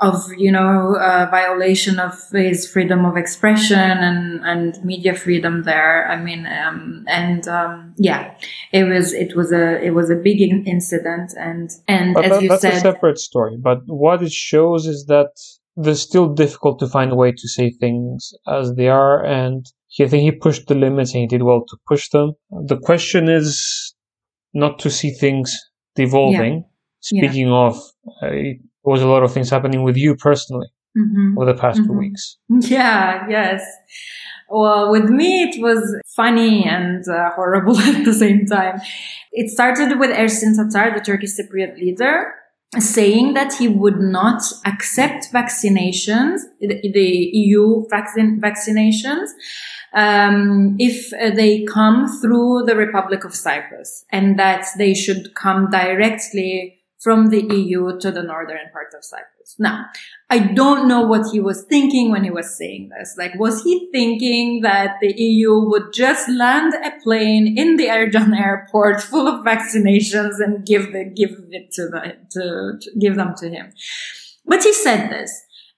of 0.00 0.24
you 0.36 0.50
know 0.50 0.96
uh, 0.96 1.28
violation 1.30 1.98
of 1.98 2.14
his 2.32 2.70
freedom 2.70 3.04
of 3.04 3.16
expression 3.16 3.78
and 3.78 4.40
and 4.44 4.84
media 4.84 5.14
freedom 5.14 5.62
there. 5.64 6.08
I 6.08 6.16
mean, 6.22 6.46
um, 6.46 7.04
and 7.08 7.46
um, 7.48 7.94
yeah, 7.98 8.34
it 8.72 8.84
was 8.84 9.12
it 9.12 9.36
was 9.36 9.52
a 9.52 9.80
it 9.84 9.90
was 9.90 10.10
a 10.10 10.16
big 10.16 10.40
in- 10.40 10.64
incident, 10.66 11.32
and 11.38 11.70
and 11.86 12.14
But 12.14 12.24
as 12.24 12.30
that- 12.30 12.42
you 12.42 12.48
that's 12.48 12.64
a 12.64 12.80
separate 12.80 13.18
story. 13.18 13.56
But 13.60 13.80
what 13.86 14.22
it 14.22 14.32
shows 14.32 14.86
is 14.86 15.06
that 15.06 15.30
there's 15.76 16.00
still 16.02 16.28
difficult 16.34 16.78
to 16.80 16.88
find 16.88 17.12
a 17.12 17.16
way 17.16 17.32
to 17.32 17.48
say 17.48 17.70
things 17.70 18.32
as 18.46 18.74
they 18.74 18.88
are, 18.88 19.24
and 19.24 19.66
he, 19.88 20.04
I 20.04 20.08
think 20.08 20.22
he 20.22 20.32
pushed 20.32 20.66
the 20.68 20.74
limits 20.74 21.12
and 21.14 21.20
he 21.22 21.26
did 21.26 21.42
well 21.42 21.64
to 21.68 21.76
push 21.86 22.08
them. 22.10 22.32
The 22.50 22.78
question 22.78 23.28
is 23.28 23.94
not 24.52 24.78
to 24.80 24.90
see 24.90 25.10
things 25.10 25.56
devolving. 25.94 26.64
Yeah. 27.12 27.28
Speaking 27.28 27.48
of, 27.50 27.76
uh, 28.22 28.28
there 28.84 28.92
was 28.92 29.02
a 29.02 29.06
lot 29.08 29.22
of 29.22 29.32
things 29.32 29.50
happening 29.50 29.82
with 29.82 29.96
you 29.96 30.16
personally 30.16 30.68
Mhm. 30.96 31.36
over 31.36 31.46
the 31.52 31.58
past 31.58 31.78
two 31.84 31.92
Mhm. 31.92 31.98
weeks. 31.98 32.36
Yeah, 32.76 33.26
yes. 33.28 33.62
Well, 34.48 34.90
with 34.90 35.08
me, 35.08 35.42
it 35.44 35.62
was 35.62 35.82
funny 36.16 36.64
and 36.64 37.06
uh, 37.08 37.30
horrible 37.36 37.78
at 37.90 38.04
the 38.04 38.12
same 38.12 38.46
time. 38.46 38.80
It 39.32 39.48
started 39.50 39.98
with 40.00 40.10
Ersin 40.10 40.56
Tatar, 40.56 40.92
the 40.92 41.00
Turkish 41.00 41.30
Cypriot 41.38 41.76
leader, 41.76 42.34
saying 42.78 43.34
that 43.34 43.52
he 43.52 43.68
would 43.68 44.00
not 44.00 44.42
accept 44.66 45.28
vaccinations, 45.32 46.40
the, 46.60 47.30
EU 47.32 47.84
vaccine, 47.90 48.40
vaccinations, 48.40 49.28
um, 49.94 50.76
if 50.78 51.10
they 51.10 51.64
come 51.64 52.08
through 52.20 52.64
the 52.66 52.76
Republic 52.76 53.24
of 53.24 53.34
Cyprus 53.34 54.04
and 54.10 54.38
that 54.38 54.66
they 54.78 54.94
should 54.94 55.34
come 55.34 55.68
directly 55.70 56.79
from 57.00 57.30
the 57.30 57.42
EU 57.54 57.98
to 57.98 58.10
the 58.10 58.22
northern 58.22 58.70
part 58.72 58.92
of 58.94 59.02
Cyprus. 59.02 59.56
Now, 59.58 59.86
I 60.28 60.38
don't 60.38 60.86
know 60.86 61.00
what 61.00 61.30
he 61.32 61.40
was 61.40 61.64
thinking 61.64 62.10
when 62.10 62.24
he 62.24 62.30
was 62.30 62.56
saying 62.56 62.90
this. 62.96 63.14
Like, 63.16 63.34
was 63.36 63.62
he 63.62 63.88
thinking 63.90 64.60
that 64.62 64.96
the 65.00 65.12
EU 65.16 65.64
would 65.70 65.94
just 65.94 66.28
land 66.28 66.74
a 66.74 66.92
plane 67.02 67.56
in 67.56 67.76
the 67.76 67.86
Ercan 67.86 68.38
airport 68.38 69.02
full 69.02 69.26
of 69.26 69.44
vaccinations 69.44 70.40
and 70.40 70.66
give 70.66 70.92
the, 70.92 71.04
give 71.04 71.30
it 71.50 71.72
to 71.72 71.88
the, 71.88 72.16
to, 72.32 72.78
to 72.80 72.98
give 73.00 73.16
them 73.16 73.34
to 73.38 73.48
him? 73.48 73.72
But 74.44 74.62
he 74.62 74.72
said 74.74 75.08
this. 75.08 75.32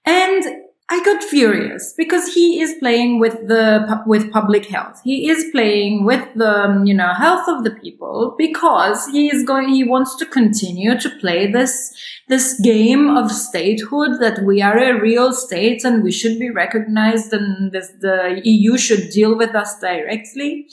And 0.05 0.43
I 0.89 1.03
got 1.03 1.23
furious 1.23 1.93
because 1.97 2.33
he 2.33 2.61
is 2.61 2.75
playing 2.79 3.19
with 3.19 3.47
the 3.47 4.03
with 4.05 4.31
public 4.31 4.65
health. 4.65 4.99
He 5.03 5.29
is 5.29 5.45
playing 5.51 6.05
with 6.05 6.27
the 6.35 6.65
um, 6.65 6.85
you 6.85 6.93
know 6.93 7.13
health 7.13 7.47
of 7.47 7.63
the 7.63 7.71
people 7.71 8.35
because 8.37 9.07
he 9.07 9.27
is 9.33 9.43
going. 9.43 9.69
He 9.69 9.83
wants 9.83 10.15
to 10.17 10.25
continue 10.25 10.99
to 10.99 11.09
play 11.21 11.49
this 11.51 11.93
this 12.27 12.59
game 12.61 13.09
of 13.09 13.31
statehood 13.31 14.19
that 14.19 14.43
we 14.43 14.61
are 14.61 14.77
a 14.77 14.99
real 14.99 15.33
state 15.33 15.83
and 15.83 16.03
we 16.03 16.11
should 16.11 16.37
be 16.37 16.49
recognized 16.49 17.33
and 17.33 17.71
this, 17.71 17.89
the 17.99 18.41
EU 18.43 18.77
should 18.77 19.09
deal 19.09 19.37
with 19.37 19.55
us 19.55 19.79
directly 19.79 20.67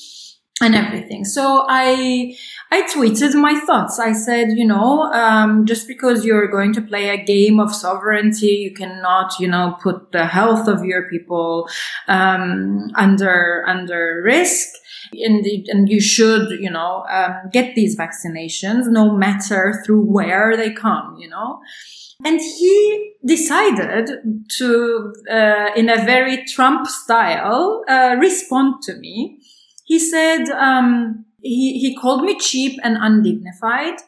and 0.61 0.75
everything. 0.75 1.25
So 1.25 1.67
I 1.69 2.37
I 2.71 2.83
tweeted 2.83 3.35
my 3.35 3.59
thoughts. 3.59 3.99
I 3.99 4.13
said, 4.13 4.49
you 4.57 4.67
know, 4.67 5.11
um, 5.13 5.67
just 5.67 5.89
because 5.89 6.25
you're 6.25 6.49
going 6.49 6.73
to 6.75 6.83
play 6.83 7.09
a 7.09 7.25
game 7.25 7.59
of 7.59 7.75
sovereignty, 7.75 8.47
you 8.47 8.73
cannot, 8.73 9.39
you 9.41 9.49
know, 9.49 9.77
put 9.83 10.13
the 10.13 10.27
health 10.27 10.69
of 10.69 10.85
your 10.85 11.09
people 11.09 11.69
um, 12.09 12.91
under 12.95 13.65
under 13.67 14.23
risk. 14.25 14.69
And, 15.13 15.45
and 15.67 15.89
you 15.89 16.01
should, 16.01 16.51
you 16.61 16.71
know, 16.71 17.05
um, 17.11 17.35
get 17.53 17.75
these 17.75 17.97
vaccinations 17.99 18.87
no 18.87 19.17
matter 19.17 19.83
through 19.85 20.03
where 20.03 20.57
they 20.57 20.73
come, 20.73 21.17
you 21.19 21.29
know. 21.29 21.61
And 22.25 22.39
he 22.39 23.15
decided 23.25 24.11
to, 24.59 25.13
uh, 25.29 25.71
in 25.75 25.89
a 25.89 26.05
very 26.05 26.45
Trump 26.45 26.87
style, 26.87 27.83
uh, 27.89 28.17
respond 28.21 28.83
to 28.83 28.95
me. 28.99 29.40
He 29.91 29.99
said, 29.99 30.45
um, 30.51 31.25
he, 31.43 31.81
he 31.81 31.97
called 31.97 32.23
me 32.23 32.39
cheap 32.39 32.79
and 32.85 32.97
undignified. 32.97 33.99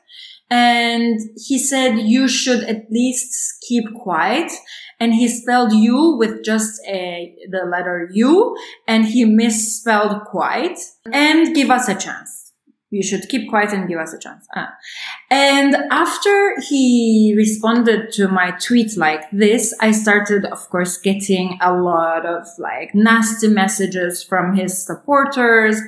And 0.49 1.18
he 1.35 1.59
said, 1.59 1.97
you 1.97 2.29
should 2.29 2.62
at 2.62 2.88
least 2.88 3.57
keep 3.66 3.92
quiet. 3.97 4.53
And 5.01 5.12
he 5.12 5.27
spelled 5.27 5.73
you 5.73 6.14
with 6.16 6.45
just 6.45 6.81
a, 6.87 7.35
the 7.51 7.64
letter 7.64 8.09
U 8.12 8.57
and 8.87 9.07
he 9.07 9.25
misspelled 9.25 10.23
quiet 10.27 10.79
and 11.12 11.53
give 11.53 11.68
us 11.68 11.88
a 11.88 11.97
chance. 11.97 12.41
You 12.92 13.02
should 13.02 13.28
keep 13.31 13.48
quiet 13.48 13.72
and 13.72 13.88
give 13.88 13.98
us 13.98 14.12
a 14.12 14.18
chance. 14.18 14.46
Ah. 14.55 14.74
And 15.31 15.74
after 15.90 16.61
he 16.61 17.35
responded 17.37 18.12
to 18.12 18.28
my 18.28 18.50
tweet 18.61 18.96
like 18.98 19.24
this, 19.33 19.74
I 19.81 19.92
started, 19.92 20.44
of 20.44 20.68
course, 20.68 20.98
getting 20.98 21.59
a 21.62 21.72
lot 21.72 22.26
of 22.26 22.46
like 22.59 22.94
nasty 22.94 23.48
messages 23.48 24.22
from 24.22 24.55
his 24.55 24.85
supporters 24.85 25.81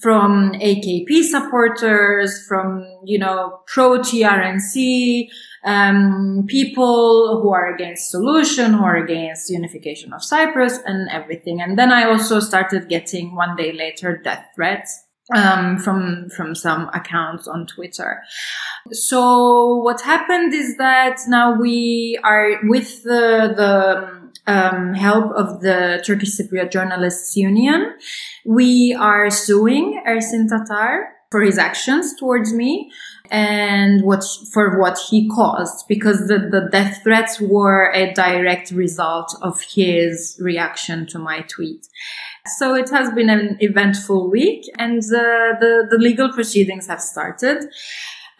from 0.00 0.52
AKP 0.54 1.22
supporters, 1.22 2.46
from, 2.46 2.86
you 3.04 3.18
know, 3.18 3.60
pro 3.66 3.98
TRNC, 4.00 5.28
um, 5.64 6.44
people 6.48 7.40
who 7.40 7.52
are 7.52 7.72
against 7.74 8.10
solution, 8.10 8.74
who 8.74 8.84
are 8.84 8.96
against 8.96 9.50
unification 9.50 10.12
of 10.12 10.22
Cyprus 10.22 10.78
and 10.84 11.08
everything. 11.10 11.60
And 11.60 11.78
then 11.78 11.92
I 11.92 12.04
also 12.04 12.40
started 12.40 12.88
getting 12.88 13.34
one 13.34 13.56
day 13.56 13.72
later 13.72 14.16
death 14.16 14.46
threats. 14.54 15.03
Um, 15.34 15.78
from 15.78 16.28
from 16.28 16.54
some 16.54 16.90
accounts 16.92 17.48
on 17.48 17.66
Twitter. 17.66 18.20
So 18.92 19.76
what 19.76 20.02
happened 20.02 20.52
is 20.52 20.76
that 20.76 21.16
now 21.26 21.58
we 21.58 22.20
are 22.22 22.60
with 22.64 23.04
the 23.04 23.54
the 23.56 24.24
um, 24.46 24.92
help 24.92 25.32
of 25.32 25.60
the 25.60 26.02
Turkish 26.06 26.36
Cypriot 26.36 26.70
Journalists 26.70 27.36
Union. 27.36 27.94
We 28.44 28.94
are 29.00 29.30
suing 29.30 30.02
Ersin 30.06 30.46
Tatar 30.46 31.08
for 31.30 31.40
his 31.40 31.58
actions 31.58 32.14
towards 32.18 32.52
me 32.52 32.92
and 33.30 34.02
what 34.02 34.22
for 34.52 34.78
what 34.78 34.98
he 35.10 35.28
caused 35.28 35.86
because 35.88 36.28
the, 36.28 36.38
the 36.38 36.68
death 36.70 37.00
threats 37.02 37.40
were 37.40 37.90
a 37.92 38.12
direct 38.12 38.70
result 38.70 39.34
of 39.40 39.60
his 39.62 40.38
reaction 40.40 41.06
to 41.06 41.18
my 41.18 41.40
tweet. 41.48 41.88
So 42.58 42.74
it 42.74 42.90
has 42.90 43.10
been 43.14 43.30
an 43.30 43.56
eventful 43.60 44.30
week 44.30 44.70
and 44.78 44.98
uh, 44.98 45.56
the, 45.60 45.86
the 45.90 45.96
legal 45.98 46.30
proceedings 46.32 46.86
have 46.88 47.00
started. 47.00 47.64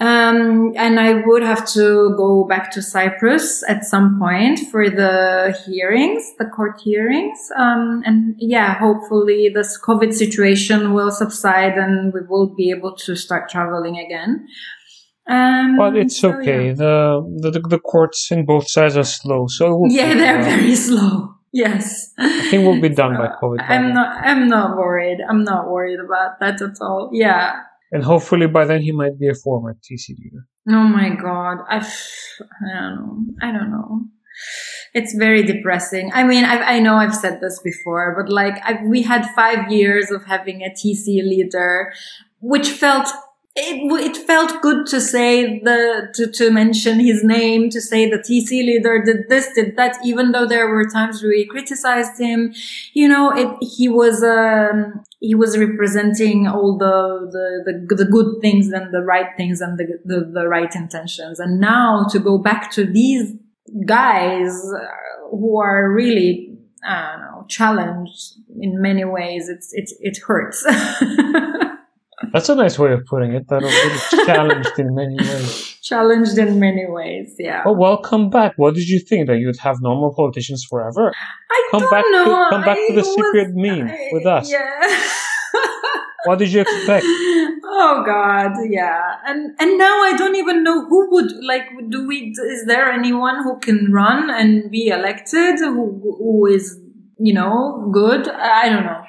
Um, 0.01 0.73
and 0.77 0.99
I 0.99 1.23
would 1.25 1.43
have 1.43 1.67
to 1.73 2.15
go 2.17 2.45
back 2.45 2.73
to 2.73 2.83
Cyprus 2.83 3.63
at 3.69 3.85
some 3.85 4.19
point 4.19 4.59
for 4.71 4.91
the 4.91 5.57
hearings, 5.67 6.25
the 6.39 6.47
court 6.47 6.81
hearings. 6.81 7.39
Um, 7.57 8.03
and 8.05 8.35
yeah, 8.39 8.75
hopefully 8.75 9.51
this 9.55 9.79
COVID 9.81 10.13
situation 10.13 10.95
will 10.95 11.13
subside 11.13 11.79
and 11.79 12.13
we 12.13 12.21
will 12.29 12.53
be 12.55 12.71
able 12.71 12.97
to 12.97 13.15
start 13.15 13.49
traveling 13.49 13.97
again. 13.99 14.47
Um, 15.29 15.77
But 15.77 15.97
it's 15.97 16.21
so, 16.21 16.33
okay. 16.41 16.69
yeah. 16.69 16.75
The, 16.75 17.51
the 17.53 17.61
the 17.69 17.79
courts 17.79 18.31
in 18.31 18.45
both 18.45 18.69
sides 18.69 18.97
are 18.97 19.05
slow, 19.05 19.47
so 19.47 19.87
Yeah, 19.89 20.13
they're 20.15 20.43
very 20.43 20.75
slow. 20.89 21.35
Yes. 21.53 22.13
I 22.19 22.51
think 22.51 22.67
we'll 22.67 22.81
be 22.81 22.89
done 22.89 23.17
by 23.17 23.29
COVID. 23.41 23.63
I'm 23.63 23.95
not. 23.95 24.09
I'm 24.23 24.49
not 24.49 24.77
worried. 24.77 25.19
I'm 25.27 25.45
not 25.45 25.71
worried 25.71 26.01
about 26.01 26.41
that 26.41 26.61
at 26.61 26.77
all. 26.81 27.11
Yeah. 27.13 27.61
And 27.93 28.03
hopefully 28.03 28.47
by 28.47 28.65
then 28.65 28.83
he 28.83 28.93
might 28.93 29.19
be 29.19 29.29
a 29.29 29.35
former 29.35 29.75
TC 29.75 30.19
leader. 30.19 30.47
Oh 30.69 30.85
my 30.85 31.11
god. 31.11 31.59
I. 31.69 31.79
I 31.79 32.75
don't 32.75 32.97
know. 32.97 33.25
I 33.43 33.53
don't 33.53 33.71
know. 33.71 34.05
It's 34.95 35.15
very 35.15 35.43
depressing. 35.43 36.11
I 36.13 36.25
mean, 36.25 36.45
I, 36.45 36.77
I 36.77 36.79
know 36.81 36.97
I've 36.97 37.15
said 37.15 37.41
this 37.41 37.61
before, 37.63 38.15
but 38.17 38.33
like 38.33 38.55
I, 38.65 38.85
we 38.85 39.03
had 39.03 39.27
five 39.35 39.71
years 39.71 40.11
of 40.11 40.25
having 40.25 40.63
a 40.63 40.71
TC 40.71 41.23
leader, 41.23 41.93
which 42.41 42.71
felt 42.71 43.09
it, 43.57 44.17
it 44.17 44.17
felt 44.27 44.61
good 44.63 44.85
to 44.87 45.01
say 45.01 45.61
the 45.61 46.09
to, 46.15 46.29
to 46.33 46.51
mention 46.51 46.99
his 46.99 47.23
name 47.23 47.71
to 47.71 47.81
say 47.81 48.11
the 48.11 48.19
TC 48.19 48.51
leader 48.51 49.01
did 49.05 49.29
this 49.29 49.49
did 49.55 49.77
that 49.77 49.97
even 50.05 50.33
though 50.33 50.47
there 50.47 50.67
were 50.67 50.89
times 50.89 51.23
we 51.23 51.47
criticized 51.47 52.21
him. 52.21 52.53
You 52.95 53.09
know 53.09 53.31
it 53.31 53.49
he 53.63 53.89
was 53.89 54.25
um 54.25 55.05
he 55.21 55.37
was 55.37 55.57
representing 55.57 56.49
all 56.49 56.77
the 56.77 57.31
the, 57.31 57.89
the 57.89 58.05
the 58.05 58.11
good 58.11 58.41
things 58.41 58.73
and 58.73 58.93
the 58.93 59.03
right 59.03 59.29
things 59.37 59.61
and 59.61 59.79
the, 59.79 60.01
the 60.05 60.29
the 60.33 60.49
right 60.49 60.75
intentions. 60.75 61.39
And 61.39 61.61
now 61.61 62.07
to 62.11 62.19
go 62.19 62.39
back 62.39 62.73
to 62.73 62.85
these 62.85 63.35
guys 63.87 64.51
uh, 64.51 65.29
who 65.31 65.61
are 65.61 65.93
really 65.93 66.59
I 66.85 67.13
don't 67.13 67.21
know 67.21 67.47
challenged 67.49 68.35
in 68.61 68.83
many 68.83 69.05
ways 69.05 69.49
it's 69.49 69.73
it 69.73 69.91
it 70.01 70.19
hurts 70.27 70.67
That's 72.35 72.49
a 72.49 72.55
nice 72.57 72.79
way 72.79 72.93
of 72.93 73.07
putting 73.07 73.33
it. 73.33 73.47
That 73.49 73.63
was 73.63 74.27
challenged 74.27 74.77
in 74.79 74.95
many 74.95 75.17
ways. 75.17 75.79
Challenged 75.83 76.37
in 76.37 76.59
many 76.59 76.85
ways, 76.89 77.37
yeah. 77.39 77.63
Oh, 77.65 77.73
welcome 77.73 78.29
back. 78.29 78.55
What 78.57 78.75
did 78.75 78.89
you 78.89 78.99
think 78.99 79.29
that 79.29 79.39
you'd 79.39 79.59
have 79.61 79.77
normal 79.81 80.13
politicians 80.15 80.67
forever? 80.69 81.13
I 81.53 81.69
Come 81.71 81.81
don't 81.83 81.91
back 81.91 82.05
know. 82.11 82.25
to 82.25 82.47
come 82.51 82.63
back 82.65 82.77
to 82.89 82.93
the 82.95 83.03
was- 83.03 83.17
Cypriot 83.17 83.51
meme 83.55 83.89
I- 83.89 84.09
with 84.13 84.27
us. 84.27 84.51
Yeah. 84.51 85.01
What 86.27 86.39
did 86.39 86.51
you 86.55 86.63
expect? 86.63 87.05
Oh 87.67 88.03
God, 88.07 88.53
yeah, 88.71 89.17
and 89.27 89.55
and 89.61 89.77
now 89.77 89.95
I 90.05 90.15
don't 90.17 90.37
even 90.37 90.63
know 90.65 90.87
who 90.89 91.11
would 91.13 91.31
like. 91.45 91.65
Do 91.91 92.07
we? 92.09 92.33
Is 92.55 92.65
there 92.67 92.91
anyone 92.91 93.43
who 93.43 93.59
can 93.59 93.93
run 93.93 94.31
and 94.31 94.71
be 94.71 94.89
elected 94.89 95.59
who 95.59 96.01
who 96.19 96.47
is 96.47 96.81
you 97.19 97.35
know 97.35 97.91
good? 97.93 98.27
I 98.27 98.71
don't 98.71 98.87
know. 98.87 99.03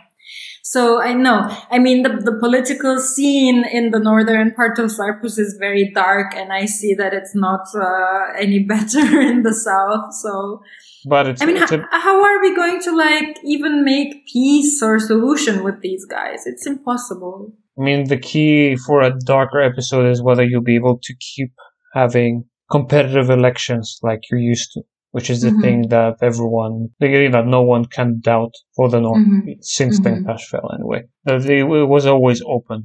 So 0.76 1.02
I 1.02 1.14
know. 1.14 1.38
I 1.72 1.80
mean, 1.80 2.04
the 2.04 2.10
the 2.30 2.38
political 2.38 3.00
scene 3.00 3.64
in 3.64 3.92
the 3.92 4.00
northern 4.08 4.52
part 4.54 4.78
of 4.78 4.92
Cyprus 4.92 5.38
is 5.38 5.56
very 5.58 5.90
dark, 5.96 6.36
and 6.36 6.52
I 6.52 6.66
see 6.66 6.94
that 6.96 7.14
it's 7.14 7.34
not 7.34 7.64
uh, 7.74 8.34
any 8.38 8.60
better 8.74 9.06
in 9.22 9.44
the 9.44 9.54
south. 9.54 10.14
So 10.14 10.62
But 11.08 11.28
it's, 11.30 11.42
I 11.42 11.46
mean, 11.46 11.64
a, 11.64 11.68
how 12.08 12.18
are 12.22 12.42
we 12.42 12.54
going 12.54 12.82
to 12.88 12.92
like 12.92 13.40
even 13.46 13.86
make 13.86 14.28
peace 14.28 14.84
or 14.84 15.00
solution 15.00 15.64
with 15.64 15.80
these 15.80 16.04
guys? 16.04 16.46
It's 16.46 16.68
impossible. 16.68 17.54
I 17.80 17.82
mean, 17.82 18.10
the 18.10 18.18
key 18.18 18.76
for 18.76 19.02
a 19.02 19.18
darker 19.34 19.62
episode 19.62 20.12
is 20.12 20.22
whether 20.22 20.44
you'll 20.44 20.70
be 20.74 20.76
able 20.76 21.00
to 21.08 21.14
keep 21.30 21.52
having 21.94 22.44
competitive 22.70 23.30
elections 23.30 23.98
like 24.04 24.24
you 24.30 24.40
used 24.40 24.74
to, 24.74 24.82
which 25.16 25.30
is 25.34 25.40
the 25.46 25.52
Mhm. 25.52 25.62
thing 25.64 25.80
that 25.96 26.14
everyone, 26.30 26.74
know, 27.00 27.42
no 27.58 27.62
one 27.74 27.86
can 27.98 28.10
doubt 28.20 28.54
for 28.76 28.86
the 28.94 29.00
North 29.00 29.26
Mhm. 29.26 29.56
since 29.78 29.96
Mhm. 29.98 30.04
Denktash 30.06 30.44
fell 30.52 30.68
anyway. 30.78 31.02
It, 31.26 31.64
was 31.96 32.06
always 32.06 32.40
open. 32.56 32.80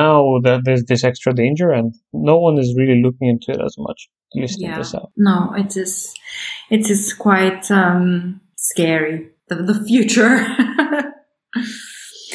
Now 0.00 0.18
that 0.46 0.58
there's 0.64 0.84
this 0.90 1.02
extra 1.10 1.32
danger 1.34 1.68
and 1.78 1.88
no 2.12 2.36
one 2.46 2.56
is 2.62 2.68
really 2.78 2.98
looking 3.04 3.28
into 3.34 3.48
it 3.54 3.60
as 3.68 3.74
much, 3.86 4.00
at 4.32 4.40
least 4.42 4.62
in 4.62 4.68
Yeah. 4.68 4.78
the 4.78 4.84
South. 4.84 5.10
No, 5.16 5.38
it 5.62 5.76
is. 5.84 6.14
It 6.76 6.84
is 6.94 7.02
quite 7.26 7.64
um, 7.82 8.40
scary. 8.70 9.16
The, 9.48 9.56
the 9.70 9.78
future. 9.90 10.36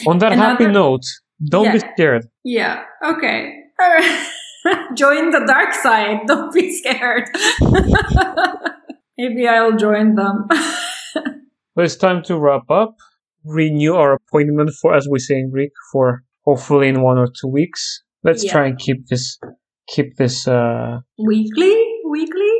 On 0.09 0.17
that 0.23 0.33
happy 0.45 0.67
note, 0.81 1.05
don't 1.53 1.71
be 1.71 1.79
scared. 1.79 2.23
yeah. 2.43 2.75
Okay. 3.13 3.39
Join 5.01 5.23
the 5.35 5.43
dark 5.53 5.71
side. 5.85 6.17
Don't 6.31 6.51
be 6.53 6.65
scared. 6.79 7.27
Maybe 9.17 9.47
I'll 9.47 9.75
join 9.77 10.15
them. 10.15 10.47
well, 11.15 11.85
it's 11.85 11.95
time 11.95 12.23
to 12.23 12.37
wrap 12.37 12.69
up. 12.69 12.95
Renew 13.43 13.95
our 13.95 14.13
appointment 14.13 14.71
for, 14.81 14.93
as 14.95 15.07
we 15.09 15.19
say 15.19 15.35
in 15.35 15.49
Greek, 15.51 15.71
for 15.91 16.23
hopefully 16.45 16.87
in 16.89 17.01
one 17.01 17.17
or 17.17 17.27
two 17.27 17.47
weeks. 17.47 18.03
Let's 18.23 18.43
Yeah. 18.43 18.51
try 18.51 18.67
and 18.67 18.77
keep 18.77 19.07
this, 19.07 19.39
keep 19.87 20.17
this, 20.17 20.47
uh, 20.47 20.99
Weekly? 21.17 21.75
Weekly? 22.09 22.51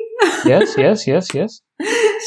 yes, 0.46 0.76
yes, 0.78 1.08
yes, 1.08 1.34
yes. 1.34 1.62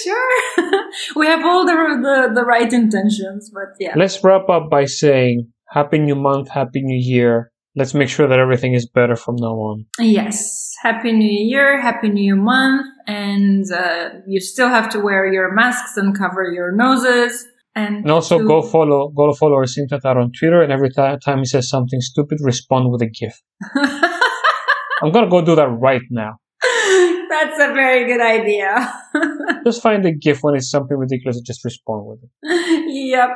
sure. 0.05 0.31
we 1.17 1.27
have 1.27 1.45
all 1.45 1.65
the, 1.67 1.73
the 2.03 2.35
the 2.35 2.45
right 2.45 2.73
intentions, 2.73 3.51
but 3.53 3.75
yeah. 3.79 3.95
Let's 3.97 4.23
wrap 4.23 4.49
up 4.49 4.71
by 4.71 4.85
saying 4.85 5.49
Happy 5.71 5.99
New 5.99 6.15
Month, 6.17 6.49
Happy 6.51 6.83
New 6.83 6.99
Year. 7.01 7.51
Let's 7.81 7.95
make 7.95 8.11
sure 8.11 8.29
that 8.29 8.39
everything 8.39 8.75
is 8.75 8.87
better 8.87 9.17
from 9.17 9.37
now 9.37 9.55
on. 9.71 9.87
Yes. 9.99 10.71
Happy 10.83 11.13
New 11.13 11.33
Year, 11.49 11.81
Happy 11.81 12.11
New 12.11 12.37
Month, 12.37 12.87
and 13.07 13.65
uh, 13.73 14.11
you 14.27 14.39
still 14.39 14.69
have 14.69 14.91
to 14.91 15.01
wear 15.01 15.33
your 15.33 15.55
masks 15.55 15.97
and 15.97 16.15
cover 16.17 16.45
your 16.53 16.73
noses. 16.73 17.47
And, 17.75 17.97
And 18.05 18.11
also 18.11 18.37
to- 18.39 18.47
go 18.47 18.61
follow, 18.61 19.09
go 19.09 19.33
follow 19.33 19.55
our 19.55 19.65
Tatar 19.65 20.19
on 20.19 20.31
Twitter. 20.39 20.61
And 20.61 20.71
every 20.71 20.91
ti- 20.91 21.17
time 21.25 21.39
he 21.39 21.47
says 21.47 21.71
something 21.71 22.03
stupid, 22.03 22.37
respond 22.43 22.91
with 22.93 23.01
a 23.01 23.09
GIF. 23.09 23.41
I'm 25.03 25.11
gonna 25.11 25.31
go 25.31 25.41
do 25.43 25.55
that 25.57 25.69
right 25.69 26.03
now. 26.11 26.37
That's 27.31 27.59
a 27.61 27.73
very 27.73 28.05
good 28.07 28.21
idea. 28.21 28.93
Just 29.65 29.81
find 29.83 30.05
a 30.05 30.13
GIF 30.13 30.41
when 30.43 30.55
it's 30.55 30.71
something 30.71 30.99
ridiculous 30.99 31.39
and 31.39 31.47
just 31.47 31.65
respond 31.65 32.05
with 32.07 32.19
it. 32.25 32.31
yep. 33.15 33.31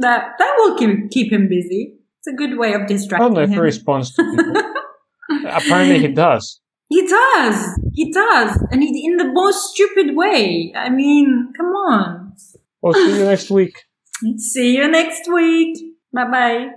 That 0.00 0.32
that 0.38 0.54
will 0.58 0.76
keep, 0.76 1.10
keep 1.10 1.32
him 1.32 1.48
busy. 1.48 1.94
It's 2.26 2.34
a 2.34 2.36
good 2.36 2.58
way 2.58 2.72
of 2.72 2.82
I 2.82 2.86
distracting 2.86 3.24
don't 3.28 3.34
know 3.34 3.42
if 3.42 3.50
he 3.50 3.58
responds 3.58 4.12
to 4.14 4.24
people. 4.24 4.62
Apparently 5.48 6.00
he 6.00 6.08
does. 6.08 6.60
He 6.88 7.06
does. 7.06 7.80
He 7.92 8.10
does. 8.10 8.58
And 8.72 8.82
he, 8.82 9.06
in 9.06 9.16
the 9.16 9.30
most 9.32 9.72
stupid 9.72 10.16
way. 10.16 10.72
I 10.74 10.90
mean, 10.90 11.52
come 11.56 11.66
on. 11.66 12.32
We'll 12.82 12.94
see 12.94 13.18
you 13.18 13.24
next 13.26 13.50
week. 13.50 13.84
See 14.38 14.76
you 14.76 14.88
next 14.88 15.30
week. 15.32 15.78
Bye 16.12 16.30
bye. 16.30 16.68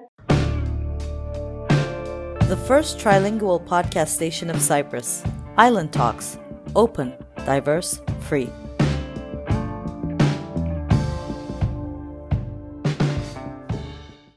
The 2.45 2.57
first 2.67 2.99
trilingual 2.99 3.65
podcast 3.65 4.09
station 4.09 4.51
of 4.51 4.61
Cyprus. 4.61 5.23
Island 5.57 5.93
Talks. 5.93 6.37
Open, 6.75 7.13
diverse, 7.45 8.01
free. 8.19 8.49